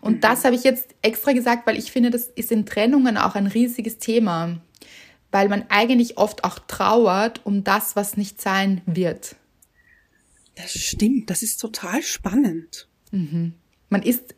[0.00, 3.34] Und das habe ich jetzt extra gesagt, weil ich finde, das ist in Trennungen auch
[3.34, 4.60] ein riesiges Thema,
[5.32, 9.36] weil man eigentlich oft auch trauert um das, was nicht sein wird.
[10.54, 11.30] das stimmt.
[11.30, 12.88] Das ist total spannend.
[13.88, 14.34] Man ist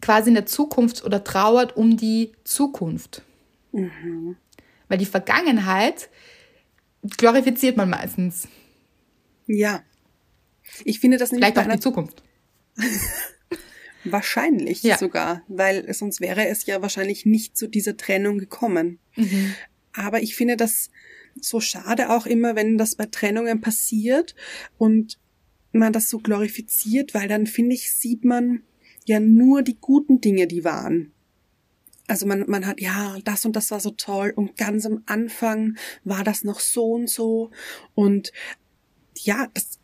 [0.00, 3.22] quasi in der Zukunft oder trauert um die Zukunft.
[4.88, 6.08] Weil die Vergangenheit
[7.16, 8.48] glorifiziert man meistens.
[9.46, 9.82] Ja.
[10.84, 12.22] Ich finde das nämlich Vielleicht auch die Zukunft.
[14.04, 14.98] wahrscheinlich Ja.
[14.98, 18.98] sogar, weil sonst wäre es ja wahrscheinlich nicht zu dieser Trennung gekommen.
[19.92, 20.90] Aber ich finde das
[21.40, 24.34] so schade auch immer, wenn das bei Trennungen passiert
[24.76, 25.18] und
[25.72, 28.62] man das so glorifiziert, weil dann finde ich, sieht man
[29.04, 31.12] ja nur die guten Dinge, die waren.
[32.06, 35.76] Also man, man hat, ja, das und das war so toll und ganz am Anfang
[36.04, 37.50] war das noch so und so
[37.94, 38.32] und
[39.14, 39.78] ja, das,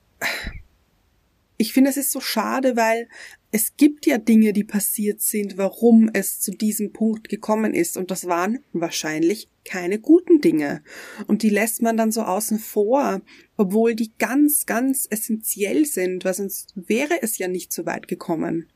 [1.56, 3.08] ich finde, es ist so schade, weil
[3.52, 7.96] es gibt ja Dinge, die passiert sind, warum es zu diesem Punkt gekommen ist.
[7.96, 10.82] Und das waren wahrscheinlich keine guten Dinge.
[11.28, 13.20] Und die lässt man dann so außen vor,
[13.56, 18.66] obwohl die ganz, ganz essentiell sind, weil sonst wäre es ja nicht so weit gekommen.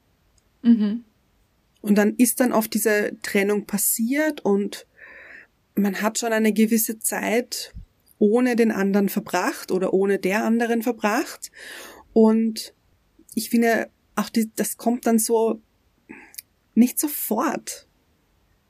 [1.81, 4.87] Und dann ist dann oft diese Trennung passiert und
[5.75, 7.75] man hat schon eine gewisse Zeit
[8.19, 11.51] ohne den anderen verbracht oder ohne der anderen verbracht.
[12.19, 12.75] Und
[13.37, 15.63] ich finde, auch die, das kommt dann so
[16.75, 17.87] nicht sofort,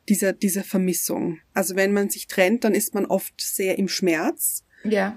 [0.07, 1.39] diese, diese Vermissung.
[1.55, 4.65] Also wenn man sich trennt, dann ist man oft sehr im Schmerz.
[4.85, 5.17] Ja.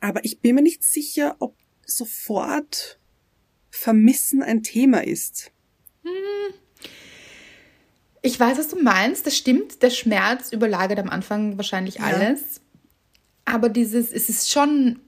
[0.00, 3.00] Aber ich bin mir nicht sicher, ob sofort
[3.70, 5.50] Vermissen ein Thema ist.
[8.20, 9.24] Ich weiß, was du meinst.
[9.24, 9.82] Das stimmt.
[9.82, 12.04] Der Schmerz überlagert am Anfang wahrscheinlich Ja.
[12.04, 12.60] alles.
[13.46, 15.00] Aber dieses, es ist schon,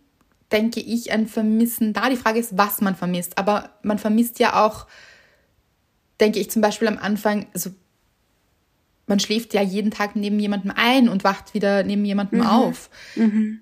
[0.53, 2.09] denke ich, ein Vermissen da.
[2.09, 3.37] Die Frage ist, was man vermisst.
[3.39, 4.87] Aber man vermisst ja auch,
[6.21, 7.71] denke ich zum Beispiel am Anfang, also
[9.07, 12.91] man schläft ja jeden Tag neben jemandem ein und wacht wieder neben jemandem auf.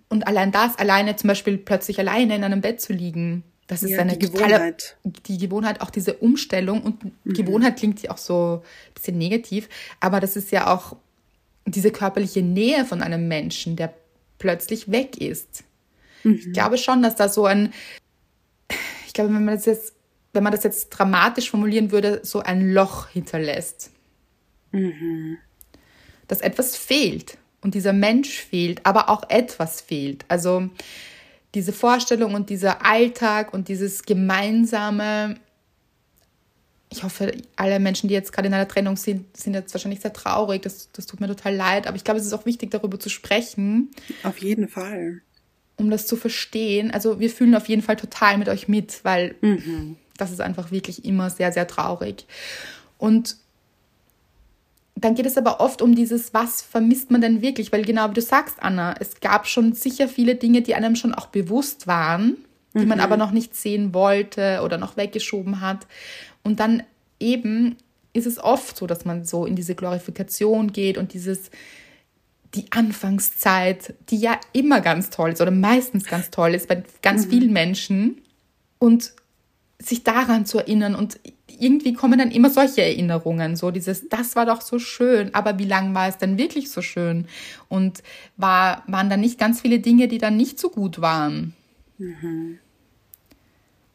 [0.08, 3.90] Und allein das, alleine zum Beispiel plötzlich alleine in einem Bett zu liegen, das ist
[3.92, 4.96] Ja, eine die totale- Gewohnheit.
[5.04, 9.68] die Gewohnheit, auch diese Umstellung und Gewohnheit klingt ja auch so ein bisschen negativ,
[10.00, 10.96] aber das ist ja auch
[11.64, 13.92] diese körperliche Nähe von einem Menschen, der
[14.38, 15.64] plötzlich weg ist.
[16.34, 17.72] Ich glaube schon, dass da so ein,
[19.06, 19.94] ich glaube, wenn man das jetzt,
[20.32, 23.90] wenn man das jetzt dramatisch formulieren würde, so ein Loch hinterlässt.
[26.28, 30.24] Dass etwas fehlt und dieser Mensch fehlt, aber auch etwas fehlt.
[30.28, 30.68] Also
[31.54, 35.36] diese Vorstellung und dieser Alltag und dieses gemeinsame,
[36.90, 40.12] ich hoffe, alle Menschen, die jetzt gerade in einer Trennung sind, sind jetzt wahrscheinlich sehr
[40.12, 40.62] traurig.
[40.62, 41.86] Das, das tut mir total leid.
[41.86, 43.90] Aber ich glaube, es ist auch wichtig, darüber zu sprechen.
[44.22, 45.22] Auf jeden Fall.
[45.76, 46.90] Um das zu verstehen.
[46.90, 49.96] Also wir fühlen auf jeden Fall total mit euch mit, weil mhm.
[50.16, 52.26] das ist einfach wirklich immer sehr, sehr traurig.
[52.98, 53.36] Und
[54.94, 57.70] dann geht es aber oft um dieses, was vermisst man denn wirklich?
[57.70, 61.14] Weil genau wie du sagst, Anna, es gab schon sicher viele Dinge, die einem schon
[61.14, 62.38] auch bewusst waren,
[62.74, 62.88] die mhm.
[62.88, 65.86] man aber noch nicht sehen wollte oder noch weggeschoben hat.
[66.42, 66.82] Und dann
[67.20, 67.76] eben
[68.14, 71.50] ist es oft so, dass man so in diese Glorifikation geht und dieses,
[72.56, 77.26] die Anfangszeit, die ja immer ganz toll ist oder meistens ganz toll ist bei ganz
[77.26, 77.30] mhm.
[77.30, 78.22] vielen Menschen
[78.78, 79.12] und
[79.78, 84.46] sich daran zu erinnern und irgendwie kommen dann immer solche Erinnerungen, so dieses, das war
[84.46, 87.26] doch so schön, aber wie lange war es denn wirklich so schön?
[87.68, 88.02] Und
[88.36, 91.54] war, waren da nicht ganz viele Dinge, die dann nicht so gut waren?
[91.98, 92.58] Mhm.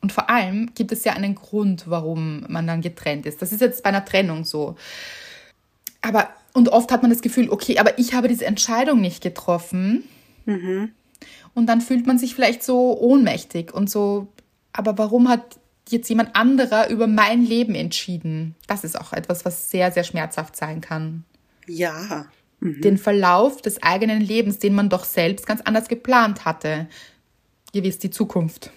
[0.02, 3.42] Und vor allem gibt es ja einen Grund, warum man dann getrennt ist.
[3.42, 4.76] Das ist jetzt bei einer Trennung so.
[6.02, 10.04] Aber, und oft hat man das Gefühl, okay, aber ich habe diese Entscheidung nicht getroffen.
[10.46, 10.92] Mhm.
[11.54, 14.28] Und dann fühlt man sich vielleicht so ohnmächtig und so,
[14.74, 15.60] aber warum hat
[15.92, 18.56] jetzt jemand anderer über mein Leben entschieden.
[18.68, 21.26] Das ist auch etwas, was sehr, sehr schmerzhaft sein kann.
[21.68, 22.28] Ja.
[22.60, 22.82] Mhm.
[22.82, 26.88] Den Verlauf des eigenen Lebens, den man doch selbst ganz anders geplant hatte.
[27.74, 28.72] Ihr wisst, die Zukunft,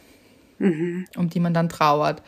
[0.59, 1.07] mhm.
[1.17, 2.23] um die man dann trauert.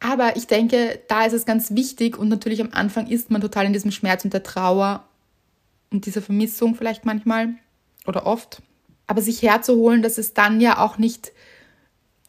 [0.00, 3.66] Aber ich denke, da ist es ganz wichtig und natürlich am Anfang ist man total
[3.66, 5.04] in diesem Schmerz und der Trauer
[5.90, 7.54] und dieser Vermissung vielleicht manchmal
[8.06, 8.62] oder oft.
[9.06, 11.32] Aber sich herzuholen, dass es dann ja auch nicht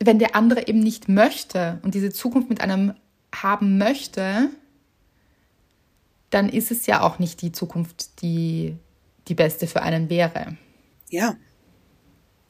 [0.03, 2.93] wenn der andere eben nicht möchte und diese Zukunft mit einem
[3.33, 4.49] haben möchte,
[6.29, 8.75] dann ist es ja auch nicht die Zukunft, die
[9.27, 10.57] die beste für einen wäre.
[11.09, 11.35] Ja.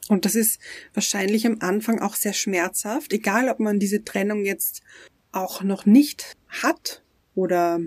[0.08, 0.60] Und das ist
[0.94, 4.82] wahrscheinlich am Anfang auch sehr schmerzhaft, egal ob man diese Trennung jetzt
[5.32, 7.02] auch noch nicht hat
[7.34, 7.80] oder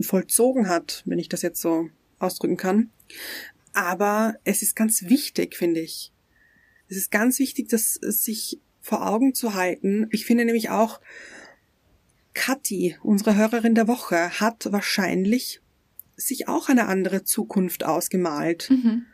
[0.00, 2.90] vollzogen hat, wenn ich das jetzt so ausdrücken kann.
[3.72, 6.12] Aber es ist ganz wichtig, finde ich,
[6.88, 10.08] es ist ganz wichtig, das sich vor Augen zu halten.
[10.10, 11.00] Ich finde nämlich auch,
[12.34, 15.60] Kathi, unsere Hörerin der Woche, hat wahrscheinlich
[16.16, 18.68] sich auch eine andere Zukunft ausgemalt.
[18.70, 19.06] Mhm.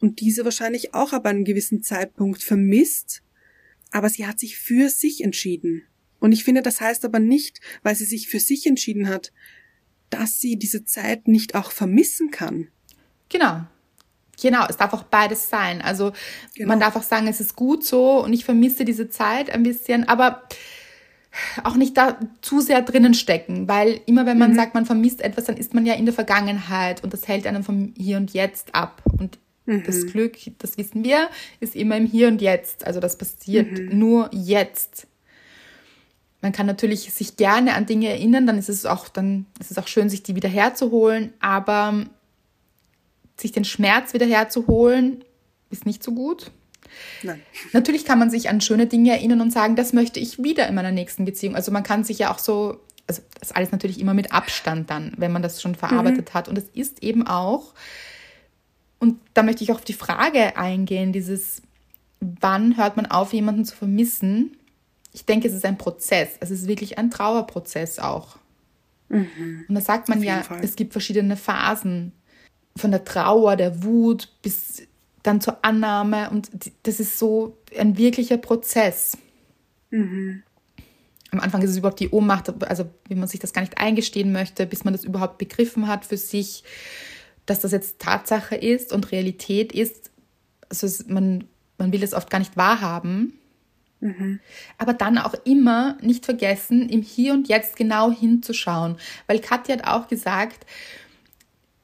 [0.00, 3.22] Und diese wahrscheinlich auch ab einem gewissen Zeitpunkt vermisst.
[3.90, 5.82] Aber sie hat sich für sich entschieden.
[6.20, 9.32] Und ich finde, das heißt aber nicht, weil sie sich für sich entschieden hat,
[10.10, 12.68] dass sie diese Zeit nicht auch vermissen kann.
[13.28, 13.66] Genau.
[14.40, 15.82] Genau, es darf auch beides sein.
[15.82, 16.12] Also
[16.54, 16.68] genau.
[16.68, 20.06] man darf auch sagen, es ist gut so und ich vermisse diese Zeit ein bisschen,
[20.08, 20.44] aber
[21.64, 24.56] auch nicht da zu sehr drinnen stecken, weil immer wenn man mhm.
[24.56, 27.62] sagt, man vermisst etwas, dann ist man ja in der Vergangenheit und das hält einen
[27.62, 29.02] vom Hier und Jetzt ab.
[29.18, 29.84] Und mhm.
[29.84, 31.28] das Glück, das wissen wir,
[31.60, 32.86] ist immer im Hier und Jetzt.
[32.86, 33.98] Also das passiert mhm.
[33.98, 35.06] nur jetzt.
[36.40, 39.78] Man kann natürlich sich gerne an Dinge erinnern, dann ist es auch, dann ist es
[39.78, 42.06] auch schön, sich die wieder herzuholen, aber
[43.36, 45.24] sich den Schmerz wieder herzuholen,
[45.70, 46.50] ist nicht so gut.
[47.22, 47.42] Nein.
[47.72, 50.74] Natürlich kann man sich an schöne Dinge erinnern und sagen, das möchte ich wieder in
[50.74, 51.56] meiner nächsten Beziehung.
[51.56, 55.12] Also man kann sich ja auch so, also das alles natürlich immer mit Abstand dann,
[55.16, 56.34] wenn man das schon verarbeitet mhm.
[56.34, 56.48] hat.
[56.48, 57.74] Und es ist eben auch,
[58.98, 61.62] und da möchte ich auch auf die Frage eingehen, dieses,
[62.20, 64.56] wann hört man auf, jemanden zu vermissen?
[65.12, 66.30] Ich denke, es ist ein Prozess.
[66.40, 68.38] Es ist wirklich ein Trauerprozess auch.
[69.08, 69.64] Mhm.
[69.68, 70.60] Und da sagt man ja, Fall.
[70.62, 72.12] es gibt verschiedene Phasen
[72.76, 74.82] von der Trauer, der Wut bis
[75.22, 76.30] dann zur Annahme.
[76.30, 76.50] Und
[76.82, 79.16] das ist so ein wirklicher Prozess.
[79.90, 80.42] Mhm.
[81.30, 84.32] Am Anfang ist es überhaupt die Ohnmacht, also wie man sich das gar nicht eingestehen
[84.32, 86.64] möchte, bis man das überhaupt begriffen hat für sich,
[87.48, 90.10] dass das jetzt Tatsache ist und Realität ist.
[90.68, 91.44] Also es, man,
[91.78, 93.38] man will es oft gar nicht wahrhaben.
[94.00, 94.38] Mhm.
[94.76, 98.98] Aber dann auch immer nicht vergessen, im Hier und Jetzt genau hinzuschauen.
[99.26, 100.66] Weil Katja hat auch gesagt,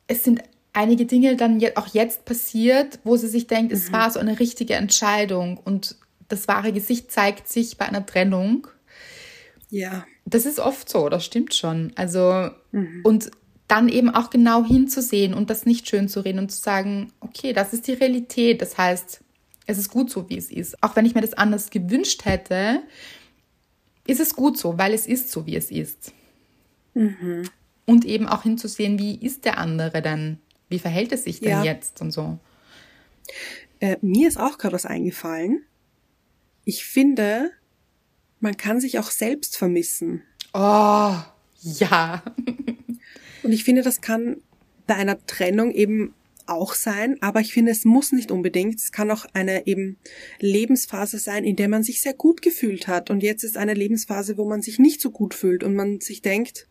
[0.07, 0.43] es sind
[0.75, 3.79] einige Dinge dann auch jetzt passiert, wo sie sich denkt, mhm.
[3.79, 5.97] es war so eine richtige Entscheidung und
[6.29, 8.67] das wahre Gesicht zeigt sich bei einer Trennung.
[9.71, 10.05] Ja.
[10.27, 11.93] Das ist oft so, das stimmt schon.
[11.97, 13.01] Also, mhm.
[13.03, 13.31] und
[13.75, 17.53] dann eben auch genau hinzusehen und das nicht schön zu reden und zu sagen, okay,
[17.53, 18.63] das ist die Realität.
[18.63, 19.21] Das heißt,
[19.67, 20.83] es ist gut so, wie es ist.
[20.83, 22.83] Auch wenn ich mir das anders gewünscht hätte,
[24.07, 26.13] ist es gut so, weil es ist so, wie es ist.
[26.95, 27.49] Mhm.
[27.87, 31.63] Und eben auch hinzusehen, wie ist der andere dann wie verhält es sich denn ja.
[31.63, 32.39] jetzt und so?
[33.81, 35.63] Äh, mir ist auch gerade was eingefallen.
[36.65, 37.51] Ich finde,
[38.41, 40.23] man kann sich auch selbst vermissen.
[40.53, 41.15] Oh,
[41.63, 42.23] ja.
[43.45, 44.39] und ich finde, das kann
[44.87, 46.15] bei einer Trennung eben
[46.47, 48.77] auch sein, aber ich finde, es muss nicht unbedingt.
[48.77, 49.97] Es kann auch eine eben
[50.41, 53.11] Lebensphase sein, in der man sich sehr gut gefühlt hat.
[53.11, 56.23] Und jetzt ist eine Lebensphase, wo man sich nicht so gut fühlt und man sich
[56.23, 56.69] denkt,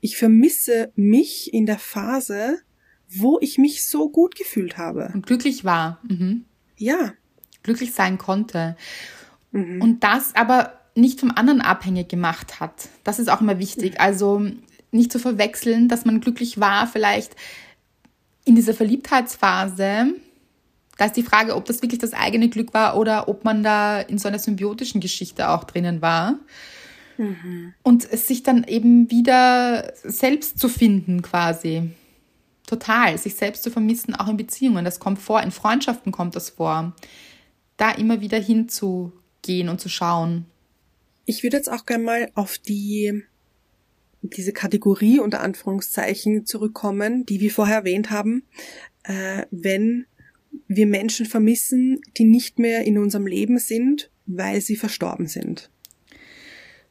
[0.00, 2.58] ich vermisse mich in der Phase,
[3.08, 5.10] wo ich mich so gut gefühlt habe.
[5.14, 6.00] Und glücklich war.
[6.08, 6.44] Mhm.
[6.76, 7.14] Ja.
[7.62, 8.76] Glücklich sein konnte.
[9.52, 9.80] Mhm.
[9.82, 12.88] Und das aber nicht vom anderen abhängig gemacht hat.
[13.04, 14.00] Das ist auch immer wichtig.
[14.00, 14.46] Also
[14.92, 17.34] nicht zu verwechseln, dass man glücklich war, vielleicht
[18.44, 20.14] in dieser Verliebtheitsphase.
[20.98, 24.00] Da ist die Frage, ob das wirklich das eigene Glück war oder ob man da
[24.00, 26.38] in so einer symbiotischen Geschichte auch drinnen war.
[27.18, 27.74] Mhm.
[27.82, 31.90] Und sich dann eben wieder selbst zu finden quasi.
[32.66, 34.84] Total, sich selbst zu vermissen, auch in Beziehungen.
[34.84, 36.94] Das kommt vor, in Freundschaften kommt das vor.
[37.76, 40.46] Da immer wieder hinzugehen und zu schauen.
[41.24, 43.22] Ich würde jetzt auch gerne mal auf die
[44.22, 48.44] diese Kategorie unter Anführungszeichen zurückkommen, die wir vorher erwähnt haben,
[49.04, 50.06] äh, wenn
[50.68, 55.70] wir Menschen vermissen, die nicht mehr in unserem Leben sind, weil sie verstorben sind.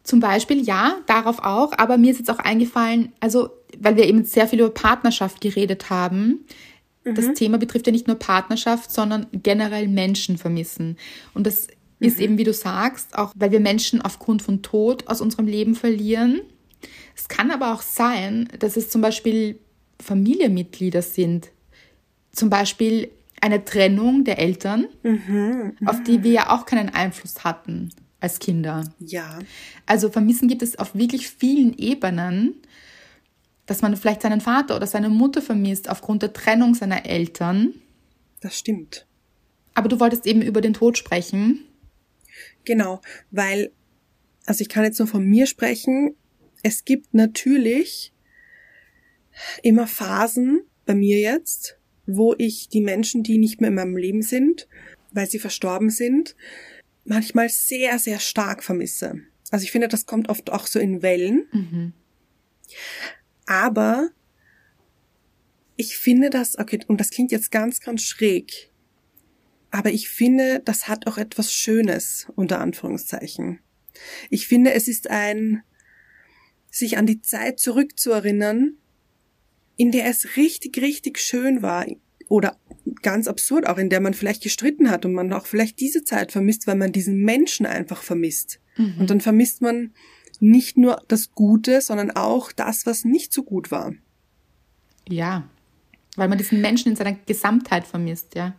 [0.03, 4.23] Zum Beispiel, ja, darauf auch, aber mir ist jetzt auch eingefallen, also, weil wir eben
[4.23, 6.45] sehr viel über Partnerschaft geredet haben.
[7.03, 7.15] Mhm.
[7.15, 10.97] Das Thema betrifft ja nicht nur Partnerschaft, sondern generell Menschen vermissen.
[11.35, 11.67] Und das
[11.99, 12.07] mhm.
[12.07, 15.75] ist eben, wie du sagst, auch weil wir Menschen aufgrund von Tod aus unserem Leben
[15.75, 16.41] verlieren.
[17.15, 19.59] Es kann aber auch sein, dass es zum Beispiel
[20.01, 21.51] Familienmitglieder sind.
[22.31, 25.75] Zum Beispiel eine Trennung der Eltern, mhm.
[25.85, 28.83] auf die wir ja auch keinen Einfluss hatten als Kinder.
[28.99, 29.39] Ja.
[29.85, 32.53] Also Vermissen gibt es auf wirklich vielen Ebenen,
[33.65, 37.73] dass man vielleicht seinen Vater oder seine Mutter vermisst aufgrund der Trennung seiner Eltern.
[38.39, 39.07] Das stimmt.
[39.73, 41.65] Aber du wolltest eben über den Tod sprechen.
[42.63, 43.71] Genau, weil,
[44.45, 46.15] also ich kann jetzt nur von mir sprechen.
[46.63, 48.13] Es gibt natürlich
[49.63, 54.21] immer Phasen, bei mir jetzt, wo ich die Menschen, die nicht mehr in meinem Leben
[54.21, 54.67] sind,
[55.11, 56.35] weil sie verstorben sind,
[57.05, 59.21] manchmal sehr, sehr stark vermisse.
[59.51, 61.47] Also ich finde, das kommt oft auch so in Wellen.
[61.51, 61.93] Mhm.
[63.45, 64.09] Aber
[65.75, 68.71] ich finde das, okay, und das klingt jetzt ganz, ganz schräg,
[69.71, 73.59] aber ich finde, das hat auch etwas Schönes, unter Anführungszeichen.
[74.29, 75.63] Ich finde, es ist ein,
[76.71, 78.77] sich an die Zeit zurückzuerinnern,
[79.77, 81.85] in der es richtig, richtig schön war,
[82.29, 82.57] oder
[83.01, 86.31] ganz absurd auch, in der man vielleicht gestritten hat und man auch vielleicht diese Zeit
[86.31, 88.61] vermisst, weil man diesen Menschen einfach vermisst.
[88.77, 88.95] Mhm.
[88.99, 89.93] Und dann vermisst man
[90.39, 93.93] nicht nur das Gute, sondern auch das, was nicht so gut war.
[95.09, 95.49] Ja,
[96.15, 98.55] weil man diesen Menschen in seiner Gesamtheit vermisst, ja.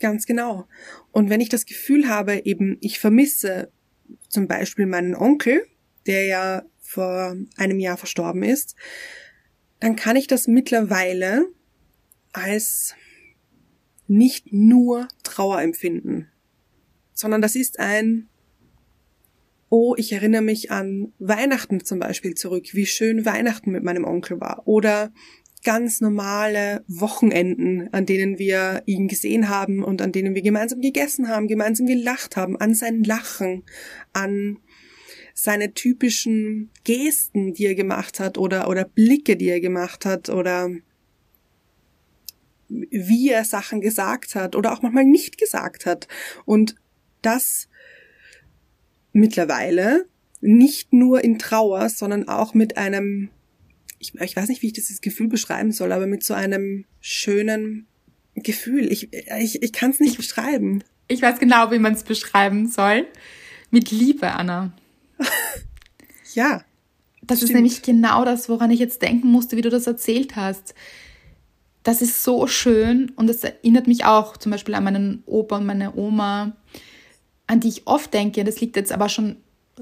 [0.00, 0.66] Ganz genau.
[1.12, 3.70] Und wenn ich das Gefühl habe, eben ich vermisse
[4.28, 5.64] zum Beispiel meinen Onkel,
[6.06, 8.76] der ja vor einem Jahr verstorben ist,
[9.80, 11.46] dann kann ich das mittlerweile
[12.32, 12.94] als
[14.06, 16.28] nicht nur Trauer empfinden,
[17.14, 18.28] sondern das ist ein,
[19.70, 24.40] oh, ich erinnere mich an Weihnachten zum Beispiel zurück, wie schön Weihnachten mit meinem Onkel
[24.40, 25.12] war oder
[25.64, 31.28] ganz normale Wochenenden, an denen wir ihn gesehen haben und an denen wir gemeinsam gegessen
[31.28, 33.64] haben, gemeinsam gelacht haben, an sein Lachen,
[34.12, 34.58] an
[35.34, 40.70] seine typischen Gesten, die er gemacht hat oder, oder Blicke, die er gemacht hat oder
[42.68, 46.08] wie er Sachen gesagt hat oder auch manchmal nicht gesagt hat.
[46.44, 46.76] Und
[47.20, 47.68] das
[49.12, 50.06] mittlerweile
[50.40, 53.30] nicht nur in Trauer, sondern auch mit einem,
[53.98, 57.86] ich, ich weiß nicht, wie ich dieses Gefühl beschreiben soll, aber mit so einem schönen
[58.34, 58.90] Gefühl.
[58.92, 60.84] Ich, ich, ich kann es nicht beschreiben.
[61.08, 63.06] Ich weiß genau, wie man es beschreiben soll.
[63.70, 64.72] Mit Liebe, Anna.
[66.34, 66.62] ja.
[67.22, 67.50] Das stimmt.
[67.50, 70.74] ist nämlich genau das, woran ich jetzt denken musste, wie du das erzählt hast
[71.84, 75.66] das ist so schön und es erinnert mich auch zum Beispiel an meinen Opa und
[75.66, 76.56] meine Oma,
[77.46, 78.42] an die ich oft denke.
[78.42, 79.36] Das liegt jetzt aber schon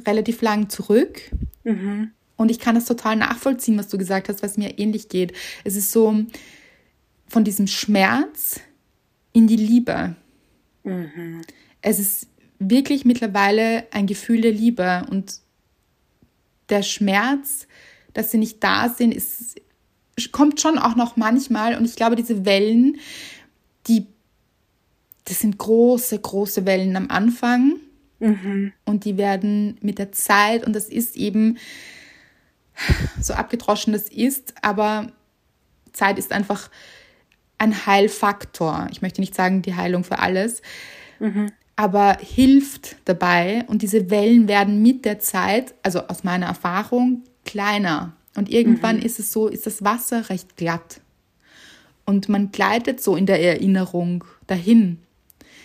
[0.07, 1.21] relativ lang zurück.
[1.63, 2.11] Mhm.
[2.37, 5.33] Und ich kann das total nachvollziehen, was du gesagt hast, was mir ähnlich geht.
[5.63, 6.25] Es ist so
[7.29, 8.61] von diesem Schmerz
[9.33, 10.17] in die Liebe.
[10.83, 11.43] Mhm.
[11.83, 12.27] Es ist
[12.71, 15.41] wirklich mittlerweile ein Gefühl der Liebe und
[16.69, 17.67] der Schmerz,
[18.15, 19.61] dass sie nicht da sind, ist
[20.31, 22.99] kommt schon auch noch manchmal und ich glaube, diese Wellen,
[23.87, 24.07] die,
[25.25, 27.77] das sind große, große Wellen am Anfang
[28.21, 28.73] mhm.
[28.85, 31.59] und die werden mit der Zeit und das ist eben
[33.21, 35.11] so abgedroschen das ist, aber
[35.93, 36.71] Zeit ist einfach
[37.59, 38.89] ein Heilfaktor.
[38.91, 40.63] Ich möchte nicht sagen die Heilung für alles,
[41.21, 41.53] mhm.
[41.77, 48.15] Aber hilft dabei und diese Wellen werden mit der Zeit, also aus meiner Erfahrung, kleiner
[48.37, 49.03] und irgendwann mhm.
[49.03, 51.01] ist es so, ist das Wasser recht glatt.
[52.05, 54.99] Und man gleitet so in der Erinnerung dahin.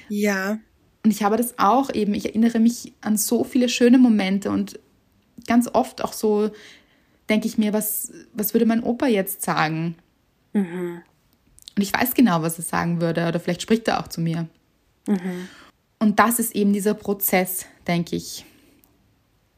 [0.10, 0.60] Ja.
[1.04, 4.80] Und ich habe das auch eben, ich erinnere mich an so viele schöne Momente und
[5.48, 6.52] ganz oft auch so
[7.30, 9.96] denke ich mir, was, was würde mein Opa jetzt sagen?
[10.54, 11.02] Mhm.
[11.76, 14.48] Und ich weiß genau, was er sagen würde, oder vielleicht spricht er auch zu mir.
[15.08, 15.48] Mhm.
[16.00, 18.46] Und das ist eben dieser Prozess, denke ich.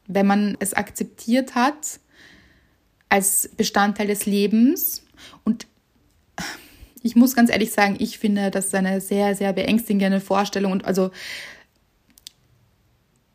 [0.06, 2.00] Wenn man es akzeptiert hat
[3.08, 5.04] als Bestandteil des Lebens
[5.44, 5.66] und
[7.02, 11.10] ich muss ganz ehrlich sagen, ich finde das eine sehr, sehr beängstigende Vorstellung und also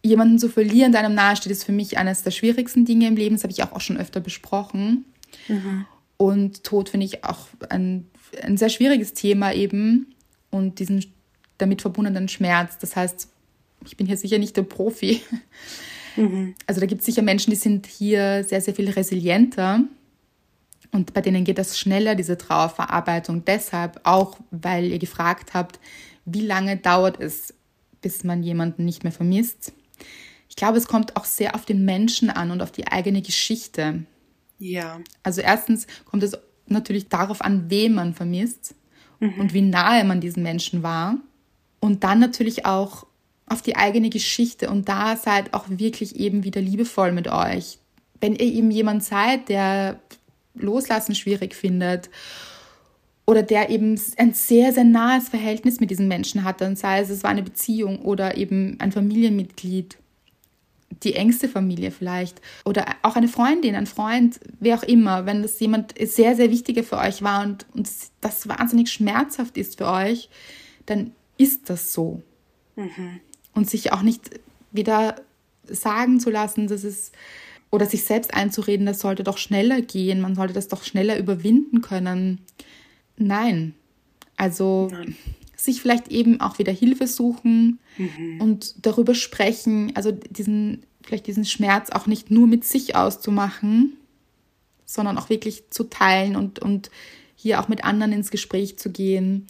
[0.04, 3.36] jemanden zu verlieren, der einem nahesteht, ist für mich eines der schwierigsten Dinge im Leben.
[3.36, 5.06] Das habe ich auch, schon öfter besprochen.
[5.48, 5.86] Mhm.
[6.18, 8.08] Und Tod finde ich auch ein,
[8.44, 10.14] ein sehr schwieriges Thema eben
[10.52, 11.04] und diesen
[11.58, 12.78] damit verbundenen Schmerz.
[12.78, 13.30] Das heißt,
[13.86, 15.22] ich bin hier sicher nicht der Profi.
[16.18, 16.56] Mhm.
[16.66, 19.82] Also da gibt es sicher Menschen, die sind hier sehr, sehr viel resilienter.
[20.92, 23.44] Und bei denen geht das schneller, diese Trauerverarbeitung.
[23.44, 25.80] Deshalb auch, weil ihr gefragt habt,
[26.24, 27.54] wie lange dauert es,
[28.02, 29.74] bis man jemanden nicht mehr vermisst.
[30.50, 34.06] Ich glaube, es kommt auch sehr auf den Menschen an und auf die eigene Geschichte.
[34.58, 35.02] Ja.
[35.22, 36.38] Also erstens kommt es
[36.68, 38.74] natürlich darauf an, wen man vermisst
[39.20, 39.34] mhm.
[39.40, 41.18] und wie nahe man diesen Menschen war.
[41.86, 43.06] Und dann natürlich auch
[43.46, 47.78] auf die eigene Geschichte und da seid auch wirklich eben wieder liebevoll mit euch.
[48.20, 50.00] Wenn ihr eben jemand seid, der
[50.56, 52.10] Loslassen schwierig findet
[53.28, 57.12] oder der eben ein sehr, sehr nahes Verhältnis mit diesem Menschen hat, dann sei es,
[57.12, 59.96] es war eine Beziehung oder eben ein Familienmitglied,
[61.04, 65.60] die engste Familie vielleicht oder auch eine Freundin, ein Freund, wer auch immer, wenn das
[65.60, 67.88] jemand sehr, sehr wichtiger für euch war und, und
[68.22, 70.30] das wahnsinnig schmerzhaft ist für euch,
[70.88, 72.22] dann ist das so.
[72.76, 73.20] Mhm.
[73.54, 74.30] Und sich auch nicht
[74.72, 75.16] wieder
[75.66, 77.12] sagen zu lassen, dass es
[77.72, 81.82] oder sich selbst einzureden, das sollte doch schneller gehen, man sollte das doch schneller überwinden
[81.82, 82.42] können.
[83.18, 83.74] Nein.
[84.38, 85.16] Also Nein
[85.66, 88.42] sich vielleicht eben auch wieder Hilfe suchen mhm.
[88.42, 93.98] und darüber sprechen, also diesen, vielleicht diesen Schmerz auch nicht nur mit sich auszumachen,
[94.86, 96.92] sondern auch wirklich zu teilen und, und
[97.36, 99.48] hier auch mit anderen ins Gespräch zu gehen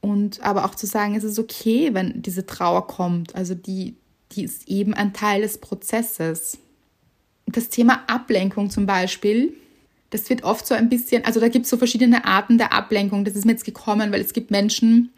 [0.00, 3.34] und aber auch zu sagen, es ist okay, wenn diese Trauer kommt.
[3.34, 3.96] Also die,
[4.32, 6.58] die ist eben ein Teil des Prozesses.
[7.46, 9.54] Das Thema Ablenkung zum Beispiel,
[10.10, 13.24] das wird oft so ein bisschen, also da gibt es so verschiedene Arten der Ablenkung.
[13.24, 15.12] Das ist mir jetzt gekommen, weil es gibt Menschen,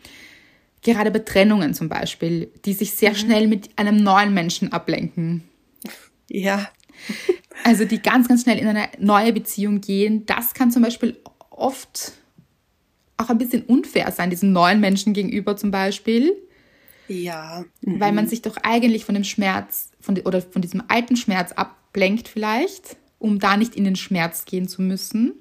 [0.83, 3.17] gerade bei Trennungen zum Beispiel, die sich sehr mhm.
[3.17, 5.45] schnell mit einem neuen Menschen ablenken.
[6.29, 6.71] Ja.
[7.65, 10.25] Also die ganz, ganz schnell in eine neue Beziehung gehen.
[10.27, 11.17] Das kann zum Beispiel
[11.51, 12.13] oft
[13.21, 16.35] auch ein bisschen unfair sein, diesen neuen Menschen gegenüber zum Beispiel.
[17.09, 17.65] Ja.
[17.83, 18.01] Mhm.
[18.01, 22.29] Weil man sich doch eigentlich von dem Schmerz von, oder von diesem alten Schmerz ablenkt
[22.29, 25.35] vielleicht um da nicht in den Schmerz gehen zu müssen.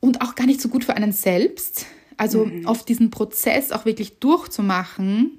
[0.00, 1.86] Und auch gar nicht so gut für einen selbst.
[2.16, 2.66] Also mhm.
[2.66, 5.38] auf diesen Prozess auch wirklich durchzumachen,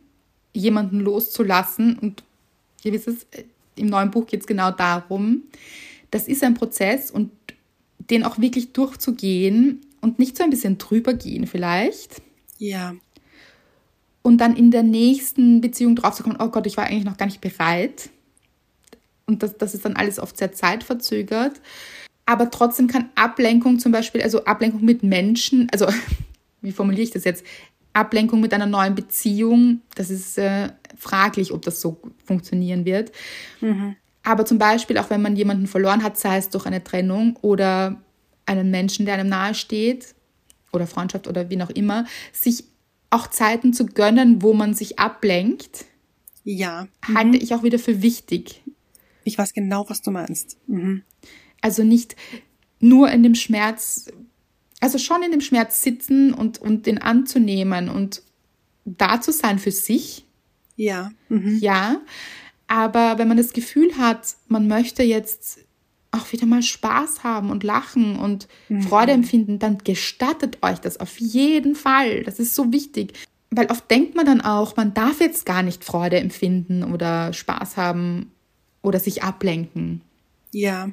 [0.53, 1.97] jemanden loszulassen.
[1.99, 2.23] Und
[2.83, 3.43] ihr wisst es, äh,
[3.75, 5.43] im neuen Buch geht es genau darum.
[6.11, 7.31] Das ist ein Prozess und
[7.99, 12.21] den auch wirklich durchzugehen und nicht so ein bisschen drüber gehen vielleicht.
[12.57, 12.95] Ja.
[14.21, 17.41] Und dann in der nächsten Beziehung draufzukommen, oh Gott, ich war eigentlich noch gar nicht
[17.41, 18.09] bereit.
[19.25, 21.61] Und das, das ist dann alles oft sehr zeitverzögert.
[22.25, 25.87] Aber trotzdem kann Ablenkung zum Beispiel, also Ablenkung mit Menschen, also
[26.61, 27.45] wie formuliere ich das jetzt?
[27.93, 33.11] Ablenkung mit einer neuen Beziehung, das ist äh, fraglich, ob das so funktionieren wird.
[33.61, 33.95] Mhm.
[34.23, 38.01] Aber zum Beispiel auch wenn man jemanden verloren hat, sei es durch eine Trennung oder
[38.47, 40.15] einen Menschen, der einem nahe steht
[40.71, 42.65] oder Freundschaft oder wie auch immer, sich
[43.09, 45.85] auch Zeiten zu gönnen, wo man sich ablenkt,
[46.43, 46.87] ja.
[47.01, 47.43] halte mhm.
[47.43, 48.63] ich auch wieder für wichtig.
[49.23, 50.57] Ich weiß genau, was du meinst.
[50.67, 51.03] Mhm.
[51.61, 52.15] Also nicht
[52.79, 54.07] nur in dem Schmerz,
[54.79, 58.21] also schon in dem Schmerz sitzen und, und den anzunehmen und
[58.85, 60.25] da zu sein für sich.
[60.75, 61.11] Ja.
[61.29, 61.57] Mhm.
[61.59, 62.01] Ja.
[62.67, 65.59] Aber wenn man das Gefühl hat, man möchte jetzt
[66.11, 68.81] auch wieder mal Spaß haben und lachen und mhm.
[68.81, 72.23] Freude empfinden, dann gestattet euch das auf jeden Fall.
[72.23, 73.13] Das ist so wichtig.
[73.49, 77.77] Weil oft denkt man dann auch, man darf jetzt gar nicht Freude empfinden oder Spaß
[77.77, 78.31] haben
[78.81, 80.01] oder sich ablenken.
[80.51, 80.89] Ja.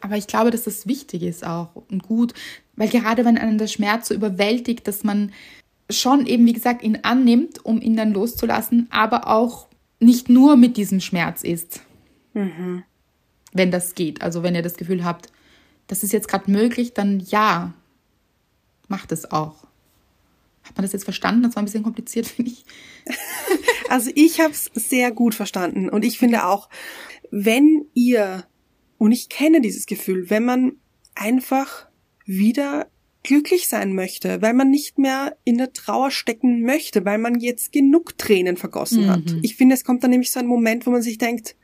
[0.00, 2.34] Aber ich glaube, dass das wichtig ist auch und gut,
[2.76, 5.32] weil gerade wenn einen der Schmerz so überwältigt, dass man
[5.90, 10.76] schon eben, wie gesagt, ihn annimmt, um ihn dann loszulassen, aber auch nicht nur mit
[10.76, 11.80] diesem Schmerz ist.
[12.34, 12.84] Mhm.
[13.56, 14.22] Wenn das geht.
[14.22, 15.30] Also wenn ihr das Gefühl habt,
[15.86, 17.74] das ist jetzt gerade möglich, dann ja,
[18.88, 19.64] macht es auch.
[20.62, 21.42] Hat man das jetzt verstanden?
[21.42, 22.64] Das war ein bisschen kompliziert, finde ich.
[23.88, 26.68] Also ich habe es sehr gut verstanden und ich finde auch,
[27.30, 28.44] wenn ihr,
[28.98, 30.72] und ich kenne dieses Gefühl, wenn man
[31.14, 31.86] einfach
[32.24, 32.88] wieder
[33.22, 37.72] glücklich sein möchte, weil man nicht mehr in der Trauer stecken möchte, weil man jetzt
[37.72, 39.10] genug Tränen vergossen mhm.
[39.10, 39.36] hat.
[39.42, 41.56] Ich finde, es kommt dann nämlich so ein Moment, wo man sich denkt,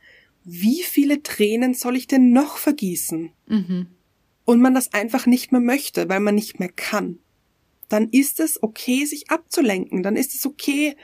[0.44, 3.30] wie viele Tränen soll ich denn noch vergießen?
[3.46, 3.86] Mhm.
[4.44, 7.18] Und man das einfach nicht mehr möchte, weil man nicht mehr kann.
[7.88, 10.02] Dann ist es okay, sich abzulenken.
[10.02, 10.96] Dann ist es okay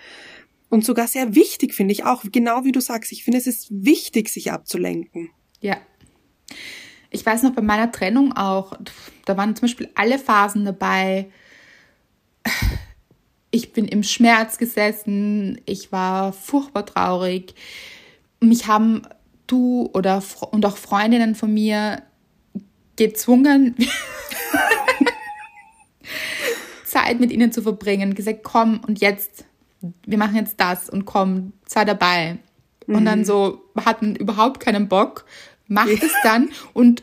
[0.70, 3.12] und sogar sehr wichtig, finde ich auch, genau wie du sagst.
[3.12, 5.30] Ich finde, es ist wichtig, sich abzulenken.
[5.61, 5.76] Ja.
[7.11, 8.74] Ich weiß noch bei meiner Trennung auch,
[9.24, 11.30] da waren zum Beispiel alle Phasen dabei.
[13.51, 17.55] Ich bin im Schmerz gesessen, ich war furchtbar traurig.
[18.41, 19.07] Mich haben
[19.49, 20.22] du oder
[20.53, 22.03] und auch Freundinnen von mir
[22.96, 23.74] gezwungen,
[26.84, 28.14] Zeit mit ihnen zu verbringen.
[28.14, 29.44] Gesagt, komm und jetzt,
[30.07, 32.38] wir machen jetzt das und komm, sei dabei.
[32.86, 32.94] Mhm.
[32.94, 33.24] Und dann mhm.
[33.24, 35.24] so hatten überhaupt keinen Bock
[35.68, 37.03] macht es dann und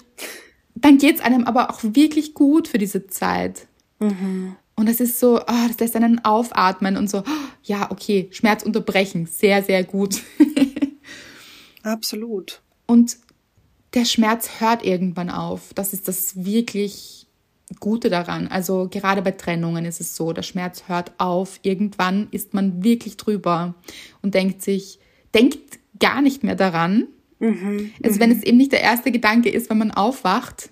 [0.74, 3.68] dann geht es einem aber auch wirklich gut für diese Zeit.
[4.00, 4.56] Mhm.
[4.76, 8.64] Und es ist so, oh, das lässt einen aufatmen und so, oh, ja, okay, Schmerz
[8.64, 10.22] unterbrechen, sehr, sehr gut.
[11.86, 12.62] Absolut.
[12.86, 13.18] Und
[13.94, 15.74] der Schmerz hört irgendwann auf.
[15.74, 17.28] Das ist das wirklich
[17.80, 18.48] Gute daran.
[18.48, 21.60] Also gerade bei Trennungen ist es so, der Schmerz hört auf.
[21.64, 23.76] Irgendwann ist man wirklich drüber
[24.22, 25.00] und denkt sich,
[25.34, 27.08] denkt gar nicht mehr daran,
[27.40, 28.38] Mhm, also wenn mhm.
[28.38, 30.70] es eben nicht der erste Gedanke ist, wenn man aufwacht,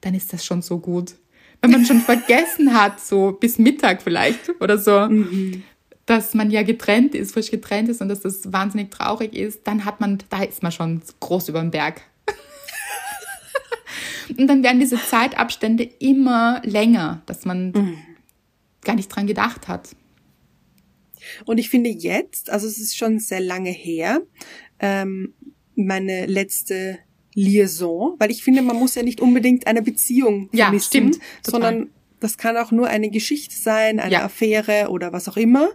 [0.00, 1.14] dann ist das schon so gut.
[1.60, 5.62] Wenn man schon vergessen hat, so bis Mittag vielleicht oder so, mhm.
[6.06, 9.84] Dass man ja getrennt ist, frisch getrennt ist und dass das wahnsinnig traurig ist, dann
[9.84, 12.02] hat man, da ist man schon groß über den Berg.
[14.38, 17.98] und dann werden diese Zeitabstände immer länger, dass man mhm.
[18.82, 19.90] gar nicht dran gedacht hat.
[21.46, 24.20] Und ich finde jetzt, also es ist schon sehr lange her,
[24.78, 25.32] ähm,
[25.74, 26.98] meine letzte
[27.34, 31.90] Liaison, weil ich finde, man muss ja nicht unbedingt eine Beziehung vermissen, ja, stimmt, sondern
[32.24, 34.24] das kann auch nur eine Geschichte sein, eine ja.
[34.24, 35.70] Affäre oder was auch immer.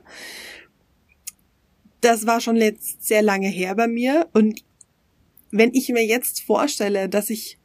[2.01, 4.63] Das war schon letzt sehr lange her bei mir und
[5.51, 7.57] wenn ich mir jetzt vorstelle, dass ich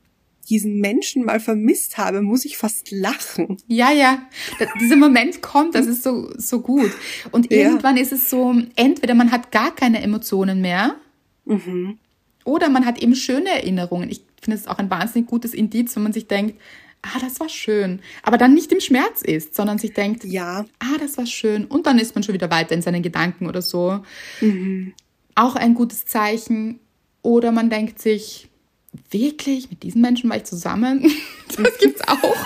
[0.49, 3.57] diesen Menschen mal vermisst habe, muss ich fast lachen.
[3.67, 4.29] Ja, ja.
[4.81, 6.91] dieser Moment kommt, das ist so, so gut.
[7.31, 8.03] Und irgendwann ja.
[8.03, 10.97] ist es so, entweder man hat gar keine Emotionen mehr,
[11.45, 11.99] mhm.
[12.45, 14.11] Oder man hat eben schöne Erinnerungen.
[14.11, 16.61] Ich finde es auch ein wahnsinnig gutes Indiz, wenn man sich denkt,
[17.05, 18.01] ah, das war schön.
[18.23, 21.67] Aber dann nicht im Schmerz ist, sondern sich denkt, ja, ah, das war schön.
[21.67, 24.03] Und dann ist man schon wieder weiter in seinen Gedanken oder so.
[24.41, 24.95] Mhm.
[25.35, 26.81] Auch ein gutes Zeichen.
[27.23, 28.49] Oder man denkt sich,
[29.11, 31.11] wirklich, mit diesen Menschen war ich zusammen.
[31.57, 32.37] Das gibt's auch.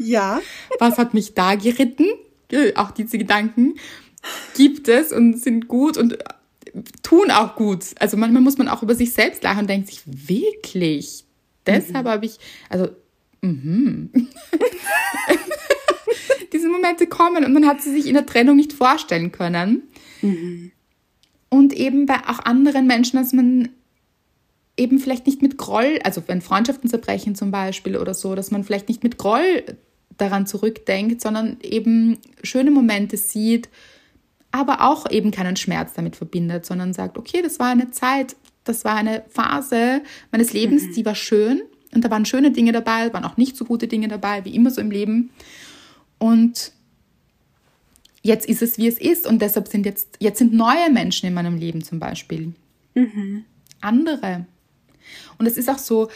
[0.00, 0.40] Ja.
[0.80, 2.06] Was hat mich da geritten?
[2.74, 3.74] Auch diese Gedanken
[4.56, 6.18] gibt es und sind gut und
[7.02, 7.84] tun auch gut.
[8.00, 11.24] Also manchmal muss man auch über sich selbst lachen und denkt sich, wirklich?
[11.66, 12.10] Deshalb mhm.
[12.10, 12.38] habe ich,
[12.70, 12.88] also,
[13.44, 14.10] mhm.
[16.52, 19.82] diese Momente kommen und man hat sie sich in der Trennung nicht vorstellen können.
[20.22, 20.72] Mhm.
[21.48, 23.68] Und eben bei auch anderen Menschen, dass man
[24.76, 28.64] eben vielleicht nicht mit Groll, also wenn Freundschaften zerbrechen zum Beispiel oder so, dass man
[28.64, 29.64] vielleicht nicht mit Groll
[30.16, 33.68] daran zurückdenkt, sondern eben schöne Momente sieht,
[34.50, 38.84] aber auch eben keinen Schmerz damit verbindet, sondern sagt, okay, das war eine Zeit, das
[38.84, 40.92] war eine Phase meines Lebens, mhm.
[40.92, 41.62] die war schön
[41.94, 44.70] und da waren schöne Dinge dabei, waren auch nicht so gute Dinge dabei, wie immer
[44.70, 45.30] so im Leben.
[46.18, 46.72] Und
[48.22, 51.34] jetzt ist es, wie es ist und deshalb sind jetzt, jetzt sind neue Menschen in
[51.34, 52.54] meinem Leben zum Beispiel.
[52.94, 53.44] Mhm.
[53.80, 54.46] Andere.
[55.38, 56.08] Und es ist auch so,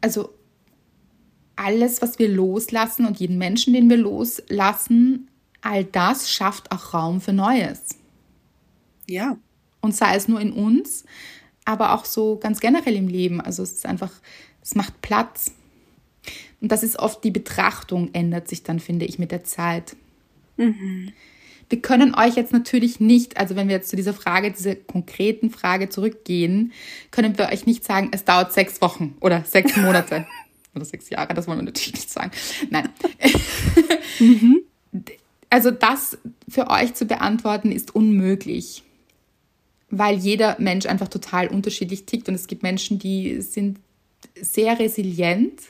[0.00, 0.30] also
[1.56, 5.28] alles, was wir loslassen und jeden Menschen, den wir loslassen,
[5.60, 7.96] all das schafft auch Raum für Neues.
[9.08, 9.36] Ja.
[9.80, 11.04] Und sei es nur in uns,
[11.64, 13.40] aber auch so ganz generell im Leben.
[13.40, 14.10] Also es ist einfach,
[14.62, 15.52] es macht Platz.
[16.60, 19.96] Und das ist oft die Betrachtung, ändert sich dann, finde ich, mit der Zeit.
[20.56, 21.12] Mhm.
[21.68, 25.50] Wir können euch jetzt natürlich nicht, also wenn wir jetzt zu dieser Frage, dieser konkreten
[25.50, 26.72] Frage zurückgehen,
[27.10, 30.26] können wir euch nicht sagen, es dauert sechs Wochen oder sechs Monate
[30.74, 32.30] oder sechs Jahre, das wollen wir natürlich nicht sagen.
[32.68, 32.90] Nein.
[34.20, 34.60] mhm.
[35.48, 38.82] Also das für euch zu beantworten ist unmöglich,
[39.88, 43.78] weil jeder Mensch einfach total unterschiedlich tickt und es gibt Menschen, die sind
[44.40, 45.60] sehr resilient,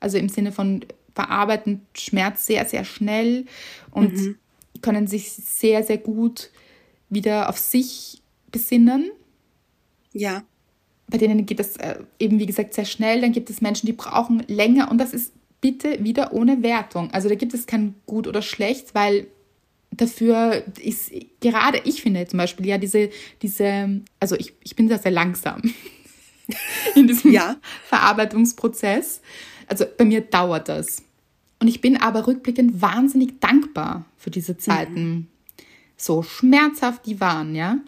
[0.00, 0.84] also im Sinne von
[1.14, 3.46] verarbeiten Schmerz sehr, sehr schnell
[3.90, 4.36] und mhm.
[4.80, 6.50] können sich sehr, sehr gut
[7.10, 9.10] wieder auf sich besinnen.
[10.12, 10.44] Ja.
[11.08, 13.20] Bei denen geht das äh, eben, wie gesagt, sehr schnell.
[13.20, 17.10] Dann gibt es Menschen, die brauchen länger und das ist bitte wieder ohne Wertung.
[17.10, 19.26] Also da gibt es kein gut oder schlecht, weil
[19.90, 23.10] dafür ist gerade ich finde zum Beispiel ja diese,
[23.42, 25.62] diese, also ich, ich bin da sehr langsam
[26.94, 27.56] in diesem ja.
[27.86, 29.20] Verarbeitungsprozess.
[29.66, 31.02] Also bei mir dauert das.
[31.60, 35.04] Und ich bin aber rückblickend wahnsinnig dankbar für diese Zeiten.
[35.04, 35.26] Mhm.
[35.96, 37.78] So schmerzhaft die waren, ja.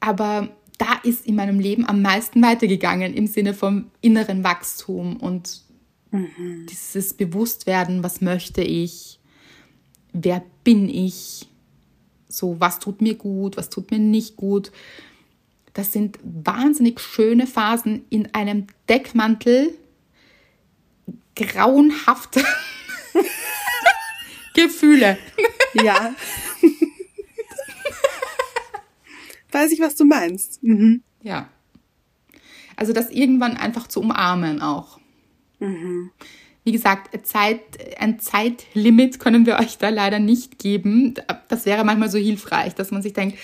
[0.00, 5.62] Aber da ist in meinem Leben am meisten weitergegangen im Sinne vom inneren Wachstum und
[6.10, 6.66] mhm.
[6.70, 9.18] dieses Bewusstwerden, was möchte ich,
[10.12, 11.46] wer bin ich,
[12.28, 14.72] so was tut mir gut, was tut mir nicht gut.
[15.74, 19.74] Das sind wahnsinnig schöne Phasen in einem Deckmantel
[21.36, 22.44] grauenhafte
[24.54, 25.18] Gefühle.
[25.74, 26.14] Ja.
[29.50, 30.62] Weiß ich, was du meinst.
[30.62, 31.02] Mhm.
[31.22, 31.48] Ja.
[32.76, 34.98] Also das irgendwann einfach zu umarmen auch.
[35.58, 36.10] Mhm.
[36.64, 37.60] Wie gesagt, Zeit,
[37.98, 41.14] ein Zeitlimit können wir euch da leider nicht geben.
[41.48, 43.38] Das wäre manchmal so hilfreich, dass man sich denkt,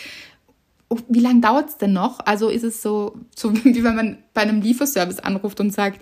[0.91, 2.20] oh, wie lange dauert es denn noch?
[2.20, 6.01] Also ist es so, so wie wenn man bei einem Lieferservice anruft und sagt,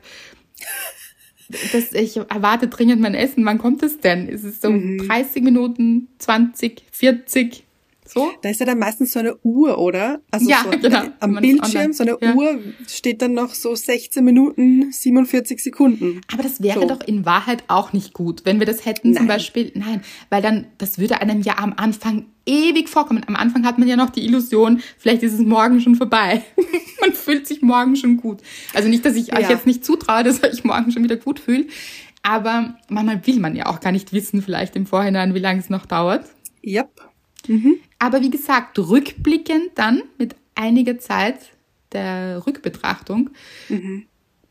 [1.73, 4.29] das, ich erwarte dringend mein Essen, wann kommt es denn?
[4.29, 5.07] Ist es so mhm.
[5.07, 7.65] 30 Minuten, 20, 40?
[8.09, 8.33] So?
[8.43, 10.21] Da ist ja dann meistens so eine Uhr, oder?
[10.31, 11.03] Also ja, so genau.
[11.21, 12.35] am Bildschirm, so eine ja.
[12.35, 16.21] Uhr steht dann noch so 16 Minuten, 47 Sekunden.
[16.33, 16.87] Aber das wäre so.
[16.87, 19.19] doch in Wahrheit auch nicht gut, wenn wir das hätten nein.
[19.19, 20.01] zum Beispiel, nein,
[20.31, 23.23] weil dann, das würde einem ja am Anfang ewig vorkommen.
[23.27, 26.43] Am Anfang hat man ja noch die Illusion, vielleicht ist es morgen schon vorbei.
[27.01, 28.41] man fühlt sich morgen schon gut.
[28.75, 29.39] Also nicht, dass ich ja.
[29.39, 31.69] euch jetzt nicht zutraue, dass euch morgen schon wieder gut fühlt.
[32.23, 35.71] Aber manchmal will man ja auch gar nicht wissen, vielleicht im Vorhinein, wie lange es
[35.71, 36.25] noch dauert.
[36.65, 36.91] Yep.
[37.47, 37.77] Mhm.
[37.99, 41.53] Aber wie gesagt, rückblickend dann mit einiger Zeit
[41.93, 43.31] der Rückbetrachtung,
[43.69, 44.07] mhm.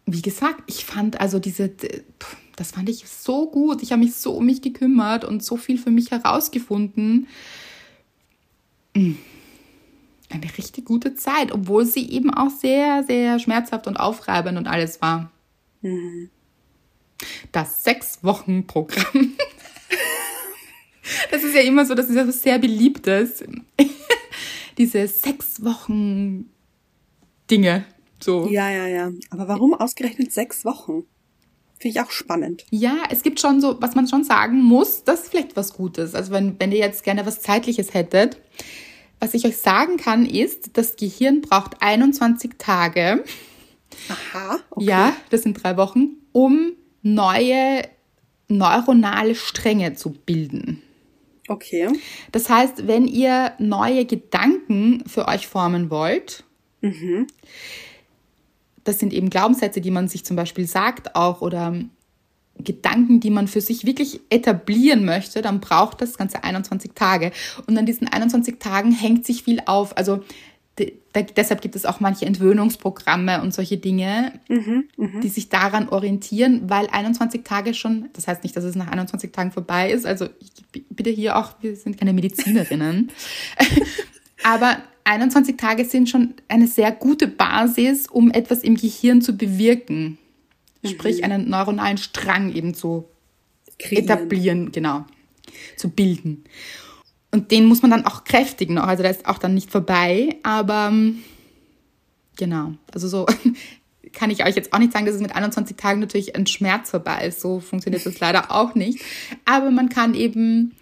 [0.05, 1.71] wie gesagt, ich fand also diese,
[2.55, 3.83] das fand ich so gut.
[3.83, 7.27] Ich habe mich so um mich gekümmert und so viel für mich herausgefunden.
[8.95, 9.17] Hm.
[10.29, 15.01] Eine richtig gute Zeit, obwohl sie eben auch sehr, sehr schmerzhaft und aufreibend und alles
[15.01, 15.31] war.
[15.81, 16.29] Mhm.
[17.51, 19.33] Das Sechs-Wochen-Programm.
[21.31, 23.43] Das ist ja immer so, das ist ja was sehr beliebtes.
[24.77, 26.49] Diese sechs Wochen
[27.49, 27.85] Dinge.
[28.19, 28.47] So.
[28.49, 29.11] Ja, ja, ja.
[29.29, 31.03] Aber warum ausgerechnet sechs Wochen?
[31.79, 32.65] Finde ich auch spannend.
[32.71, 36.15] Ja, es gibt schon so, was man schon sagen muss, das ist vielleicht was Gutes.
[36.15, 38.37] Also wenn, wenn ihr jetzt gerne was Zeitliches hättet,
[39.19, 43.23] was ich euch sagen kann, ist, das Gehirn braucht 21 Tage.
[44.09, 44.59] Aha.
[44.71, 44.85] Okay.
[44.85, 47.83] Ja, das sind drei Wochen, um neue
[48.47, 50.81] neuronale Stränge zu bilden.
[51.47, 51.87] Okay.
[52.31, 56.43] Das heißt, wenn ihr neue Gedanken für euch formen wollt,
[56.81, 57.27] mhm.
[58.83, 61.73] das sind eben Glaubenssätze, die man sich zum Beispiel sagt auch oder
[62.59, 67.31] Gedanken, die man für sich wirklich etablieren möchte, dann braucht das Ganze 21 Tage.
[67.67, 69.95] Und an diesen 21 Tagen hängt sich viel auf.
[69.95, 70.23] Also
[70.77, 75.19] da, deshalb gibt es auch manche Entwöhnungsprogramme und solche Dinge, mhm, mh.
[75.21, 79.31] die sich daran orientieren, weil 21 Tage schon, das heißt nicht, dass es nach 21
[79.31, 83.11] Tagen vorbei ist, also ich, bitte hier auch, wir sind keine Medizinerinnen,
[84.43, 90.17] aber 21 Tage sind schon eine sehr gute Basis, um etwas im Gehirn zu bewirken.
[90.81, 90.87] Mhm.
[90.87, 93.05] Sprich, einen neuronalen Strang eben zu
[93.79, 94.03] Kreieren.
[94.03, 95.05] etablieren, genau,
[95.77, 96.43] zu bilden.
[97.37, 98.87] Und den muss man dann auch kräftigen noch.
[98.87, 100.37] Also der ist auch dann nicht vorbei.
[100.41, 101.19] Aber ähm,
[102.35, 103.27] genau, also so
[104.13, 106.89] kann ich euch jetzt auch nicht sagen, dass es mit 21 Tagen natürlich ein Schmerz
[106.89, 107.39] vorbei ist.
[107.39, 109.03] So funktioniert das leider auch nicht.
[109.45, 110.73] Aber man kann eben,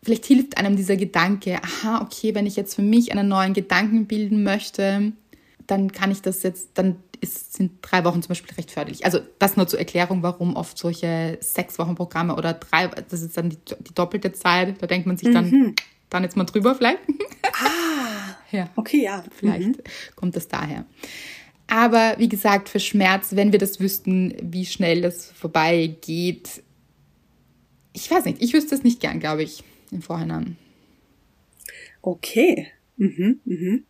[0.00, 4.06] vielleicht hilft einem dieser Gedanke, aha, okay, wenn ich jetzt für mich einen neuen Gedanken
[4.06, 5.10] bilden möchte,
[5.66, 9.04] dann kann ich das jetzt, dann ist, sind drei Wochen zum Beispiel recht förderlich.
[9.04, 13.36] Also das nur zur Erklärung, warum oft solche sechs Wochen Programme oder drei, das ist
[13.36, 15.74] dann die, die doppelte Zeit, da denkt man sich dann, mhm.
[16.10, 16.98] Dann jetzt mal drüber vielleicht.
[17.42, 18.68] Ah, ja.
[18.76, 19.24] Okay, ja.
[19.34, 19.82] Vielleicht mhm.
[20.14, 20.84] kommt das daher.
[21.66, 26.62] Aber wie gesagt, für Schmerz, wenn wir das wüssten, wie schnell das vorbeigeht,
[27.92, 30.56] ich weiß nicht, ich wüsste es nicht gern, glaube ich, im Vorhinein.
[32.02, 32.68] Okay.
[32.96, 33.84] Mhm, mhm.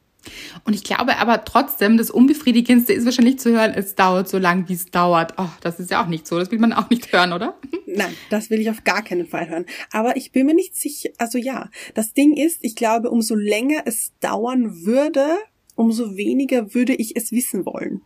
[0.65, 4.69] Und ich glaube aber trotzdem, das Unbefriedigendste ist wahrscheinlich zu hören, es dauert so lang,
[4.69, 5.35] wie es dauert.
[5.37, 6.39] Oh, das ist ja auch nicht so.
[6.39, 7.59] Das will man auch nicht hören, oder?
[7.87, 9.67] Nein, das will ich auf gar keinen Fall hören.
[9.91, 13.83] Aber ich bin mir nicht sicher, also ja, das Ding ist, ich glaube, umso länger
[13.85, 15.39] es dauern würde,
[15.75, 18.03] umso weniger würde ich es wissen wollen.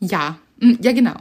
[0.00, 1.14] Ja, hm, ja, genau.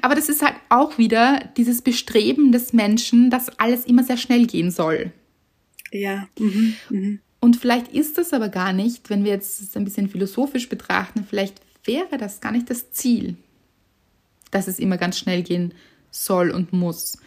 [0.00, 4.46] Aber das ist halt auch wieder dieses Bestreben des Menschen, dass alles immer sehr schnell
[4.46, 5.12] gehen soll.
[5.90, 6.28] Ja.
[6.38, 6.74] Mhm.
[6.90, 7.20] Mhm.
[7.40, 11.60] Und vielleicht ist das aber gar nicht, wenn wir jetzt ein bisschen philosophisch betrachten, vielleicht
[11.84, 13.36] wäre das gar nicht das Ziel,
[14.50, 15.74] dass es immer ganz schnell gehen
[16.10, 17.18] soll und muss.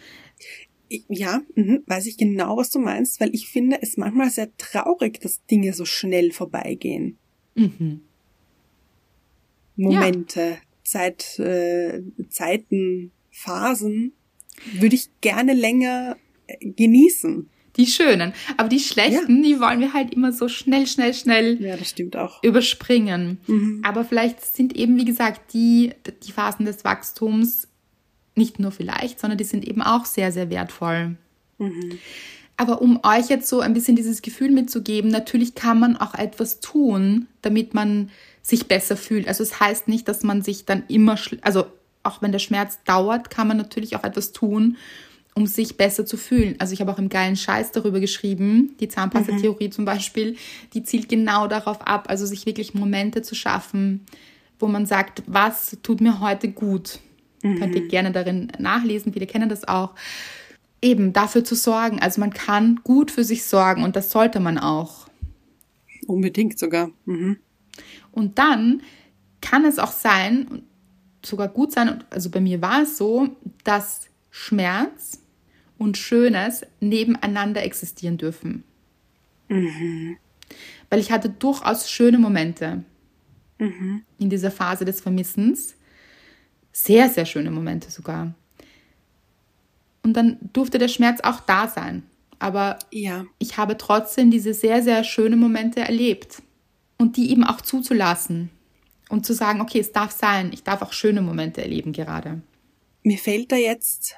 [1.08, 5.20] Ja, mh, weiß ich genau, was du meinst, weil ich finde es manchmal sehr traurig,
[5.20, 7.16] dass Dinge so schnell vorbeigehen.
[7.54, 8.02] Mhm.
[9.76, 10.56] Momente, ja.
[10.84, 14.12] Zeit, äh, Zeiten, Phasen.
[14.74, 17.48] würde ich gerne länger äh, genießen.
[17.76, 18.34] Die schönen.
[18.56, 19.42] Aber die schlechten, ja.
[19.42, 22.42] die wollen wir halt immer so schnell, schnell, schnell ja, das stimmt auch.
[22.42, 23.38] überspringen.
[23.46, 23.80] Mhm.
[23.82, 25.92] Aber vielleicht sind eben, wie gesagt, die,
[26.24, 27.68] die Phasen des Wachstums
[28.34, 31.16] nicht nur vielleicht, sondern die sind eben auch sehr, sehr wertvoll.
[31.58, 31.98] Mhm.
[32.56, 36.60] Aber um euch jetzt so ein bisschen dieses Gefühl mitzugeben, natürlich kann man auch etwas
[36.60, 38.10] tun, damit man
[38.42, 39.28] sich besser fühlt.
[39.28, 41.66] Also es heißt nicht, dass man sich dann immer, also
[42.02, 44.76] auch wenn der Schmerz dauert, kann man natürlich auch etwas tun,
[45.34, 46.56] um sich besser zu fühlen.
[46.58, 49.72] Also ich habe auch im geilen Scheiß darüber geschrieben, die Zahnpasta-Theorie mhm.
[49.72, 50.36] zum Beispiel,
[50.74, 54.04] die zielt genau darauf ab, also sich wirklich Momente zu schaffen,
[54.58, 56.98] wo man sagt, was tut mir heute gut.
[57.42, 57.58] Mhm.
[57.58, 59.94] Könnt ihr gerne darin nachlesen, viele kennen das auch.
[60.82, 62.00] Eben dafür zu sorgen.
[62.00, 65.08] Also man kann gut für sich sorgen und das sollte man auch.
[66.06, 66.90] Unbedingt sogar.
[67.06, 67.38] Mhm.
[68.10, 68.82] Und dann
[69.40, 70.62] kann es auch sein,
[71.24, 73.28] sogar gut sein, also bei mir war es so,
[73.64, 75.21] dass Schmerz
[75.82, 78.64] und Schönes nebeneinander existieren dürfen.
[79.48, 80.16] Mhm.
[80.88, 82.84] Weil ich hatte durchaus schöne Momente
[83.58, 84.02] mhm.
[84.18, 85.74] in dieser Phase des Vermissens.
[86.72, 88.32] Sehr, sehr schöne Momente sogar.
[90.02, 92.04] Und dann durfte der Schmerz auch da sein.
[92.38, 93.24] Aber ja.
[93.38, 96.42] ich habe trotzdem diese sehr, sehr schönen Momente erlebt.
[96.98, 98.50] Und die eben auch zuzulassen.
[99.08, 100.50] Und zu sagen, okay, es darf sein.
[100.52, 102.40] Ich darf auch schöne Momente erleben gerade.
[103.02, 104.16] Mir fällt da jetzt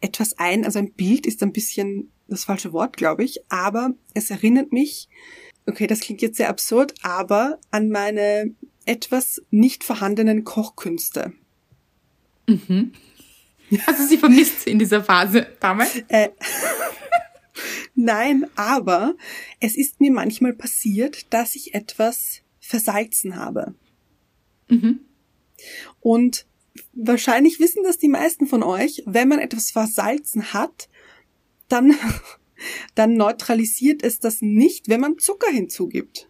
[0.00, 4.30] etwas ein, also ein Bild ist ein bisschen das falsche Wort, glaube ich, aber es
[4.30, 5.08] erinnert mich,
[5.66, 11.32] okay, das klingt jetzt sehr absurd, aber an meine etwas nicht vorhandenen Kochkünste.
[12.46, 12.92] Mhm.
[13.70, 13.78] Du
[14.08, 15.96] sie vermisst in dieser Phase damals?
[16.08, 16.28] Äh,
[17.94, 19.16] Nein, aber
[19.58, 23.74] es ist mir manchmal passiert, dass ich etwas versalzen habe.
[24.68, 25.00] Mhm.
[26.00, 26.46] Und
[26.96, 30.88] wahrscheinlich wissen das die meisten von euch, wenn man etwas versalzen hat,
[31.68, 31.94] dann,
[32.94, 36.28] dann neutralisiert es das nicht, wenn man Zucker hinzugibt.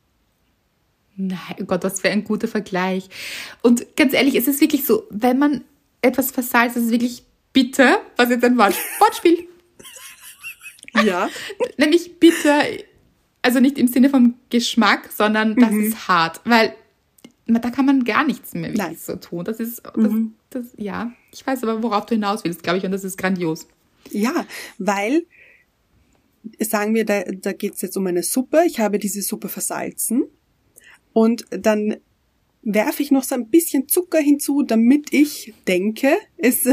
[1.17, 3.09] Nein, oh Gott, das wäre ein guter Vergleich.
[3.63, 5.65] Und ganz ehrlich, es ist wirklich so, wenn man
[6.03, 9.49] etwas versalzt, ist es wirklich bitter, was jetzt ein Wort, Wortspiel.
[11.05, 11.31] ja.
[11.79, 12.63] Nämlich bitter,
[13.41, 15.85] also nicht im Sinne vom Geschmack, sondern das mhm.
[15.85, 16.75] ist hart, weil
[17.47, 19.45] da kann man gar nichts mehr wirklich so tun.
[19.45, 20.35] Das ist, das, mhm.
[20.51, 23.69] das, ja, ich weiß aber, worauf du hinaus willst, glaube ich, und das ist grandios.
[24.11, 24.47] Ja,
[24.79, 25.27] weil,
[26.61, 28.63] sagen wir, da, da geht es jetzt um eine Suppe.
[28.67, 30.25] Ich habe diese Suppe versalzen
[31.13, 31.97] und dann
[32.63, 36.69] werfe ich noch so ein bisschen Zucker hinzu, damit ich denke, es,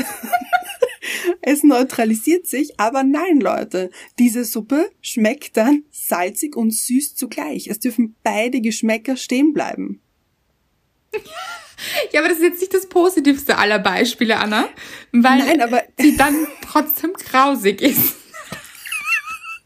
[1.41, 2.79] es neutralisiert sich.
[2.79, 7.67] Aber nein, Leute, diese Suppe schmeckt dann salzig und süß zugleich.
[7.67, 10.01] Es dürfen beide Geschmäcker stehen bleiben.
[12.11, 14.69] Ja, aber das ist jetzt nicht das positivste aller Beispiele, Anna,
[15.11, 18.15] weil Nein, aber sie dann trotzdem grausig ist.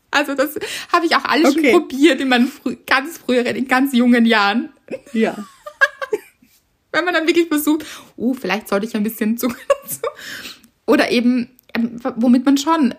[0.10, 0.58] Also das
[0.91, 1.72] habe ich auch alles okay.
[1.72, 4.70] schon probiert in meinen frü ganz früheren, in ganz jungen Jahren.
[5.14, 5.36] Ja.
[6.91, 7.86] Wenn man dann wirklich versucht,
[8.16, 10.02] oh, vielleicht sollte ich ein bisschen Zucker dazu.
[10.88, 12.95] Oder eben, ähm, womit man schon,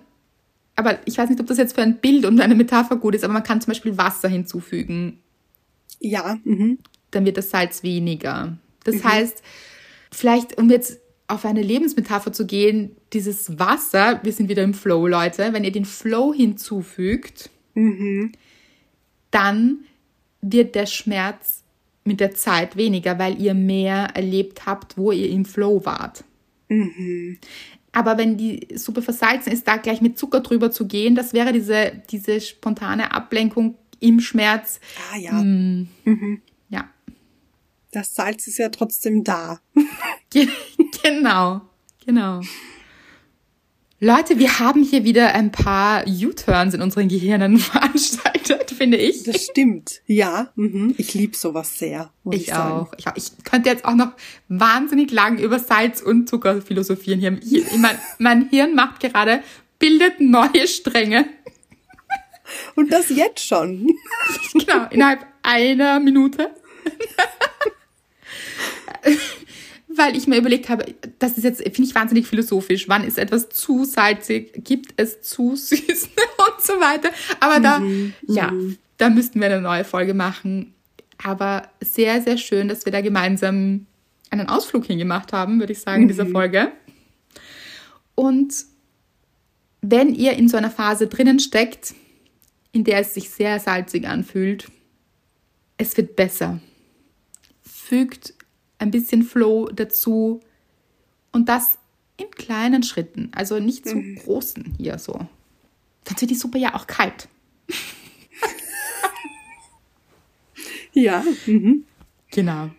[0.76, 3.24] aber ich weiß nicht, ob das jetzt für ein Bild und eine Metapher gut ist,
[3.24, 5.20] aber man kann zum Beispiel Wasser hinzufügen.
[5.98, 6.38] Ja.
[6.44, 6.78] Mhm
[7.10, 8.56] dann wird das Salz weniger.
[8.84, 9.04] Das mhm.
[9.04, 9.42] heißt,
[10.10, 15.06] vielleicht, um jetzt auf eine Lebensmetapher zu gehen, dieses Wasser, wir sind wieder im Flow,
[15.06, 18.32] Leute, wenn ihr den Flow hinzufügt, mhm.
[19.30, 19.80] dann
[20.40, 21.64] wird der Schmerz
[22.04, 26.24] mit der Zeit weniger, weil ihr mehr erlebt habt, wo ihr im Flow wart.
[26.68, 27.38] Mhm.
[27.92, 31.52] Aber wenn die Suppe versalzen ist, da gleich mit Zucker drüber zu gehen, das wäre
[31.52, 34.80] diese, diese spontane Ablenkung im Schmerz.
[35.12, 35.32] Ah ja.
[35.32, 36.42] Mh, mhm
[37.90, 39.60] das Salz ist ja trotzdem da.
[41.02, 41.62] genau,
[42.04, 42.40] genau.
[44.00, 49.24] Leute, wir haben hier wieder ein paar U-Turns in unseren Gehirnen veranstaltet, finde ich.
[49.24, 50.02] Das stimmt.
[50.06, 50.94] Ja, mhm.
[50.98, 52.12] ich liebe sowas sehr.
[52.30, 52.92] Ich, ich auch.
[52.96, 54.12] Ich, ich, könnte jetzt auch noch
[54.48, 57.18] wahnsinnig lang über Salz und Zucker philosophieren.
[57.18, 59.42] Hier, hier mein, mein Hirn macht gerade,
[59.80, 61.26] bildet neue Stränge.
[62.76, 63.88] Und das jetzt schon.
[64.52, 66.50] genau, innerhalb einer Minute.
[69.88, 72.88] weil ich mir überlegt habe, das ist jetzt, finde ich wahnsinnig philosophisch.
[72.88, 74.64] Wann ist etwas zu salzig?
[74.64, 77.10] Gibt es zu süß und so weiter?
[77.40, 78.14] Aber da, mhm.
[78.26, 78.78] ja, mhm.
[78.96, 80.74] da müssten wir eine neue Folge machen.
[81.22, 83.86] Aber sehr, sehr schön, dass wir da gemeinsam
[84.30, 86.32] einen Ausflug hingemacht haben, würde ich sagen, in dieser mhm.
[86.32, 86.72] Folge.
[88.14, 88.52] Und
[89.80, 91.94] wenn ihr in so einer Phase drinnen steckt,
[92.72, 94.70] in der es sich sehr salzig anfühlt,
[95.78, 96.60] es wird besser.
[97.62, 98.34] Fügt
[98.78, 100.40] ein bisschen Flow dazu.
[101.32, 101.78] Und das
[102.16, 104.16] in kleinen Schritten, also nicht so mhm.
[104.16, 105.12] großen hier so.
[106.06, 107.28] Sonst wird die Suppe ja auch kalt.
[110.92, 111.24] ja.
[111.46, 111.84] Mhm.
[112.30, 112.70] Genau.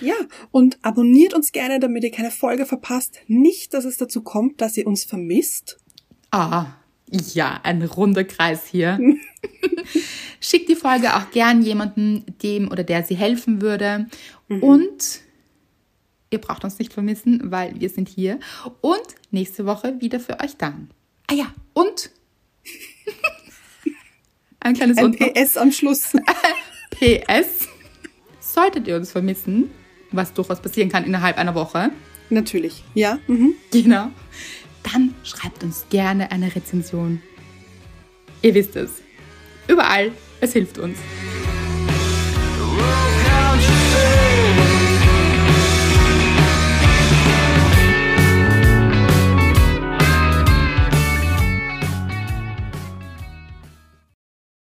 [0.00, 0.14] ja,
[0.50, 3.20] und abonniert uns gerne, damit ihr keine Folge verpasst.
[3.28, 5.78] Nicht, dass es dazu kommt, dass ihr uns vermisst.
[6.30, 6.72] Ah,
[7.10, 8.98] ja, ein runder Kreis hier.
[10.40, 14.06] Schickt die Folge auch gern jemandem, dem oder der sie helfen würde.
[14.48, 14.62] Mhm.
[14.62, 15.20] Und
[16.30, 18.38] ihr braucht uns nicht vermissen, weil wir sind hier.
[18.80, 20.90] Und nächste Woche wieder für euch dann.
[21.26, 22.10] Ah ja, und
[24.60, 26.12] ein kleines ein PS am Schluss.
[26.90, 27.68] PS.
[28.40, 29.70] Solltet ihr uns vermissen,
[30.10, 31.90] was durchaus passieren kann innerhalb einer Woche.
[32.30, 33.18] Natürlich, ja.
[33.26, 33.54] Mhm.
[33.70, 34.10] Genau.
[34.92, 37.22] Dann schreibt uns gerne eine Rezension.
[38.42, 39.02] Ihr wisst es.
[39.66, 40.12] Überall.
[40.40, 40.98] Es hilft uns.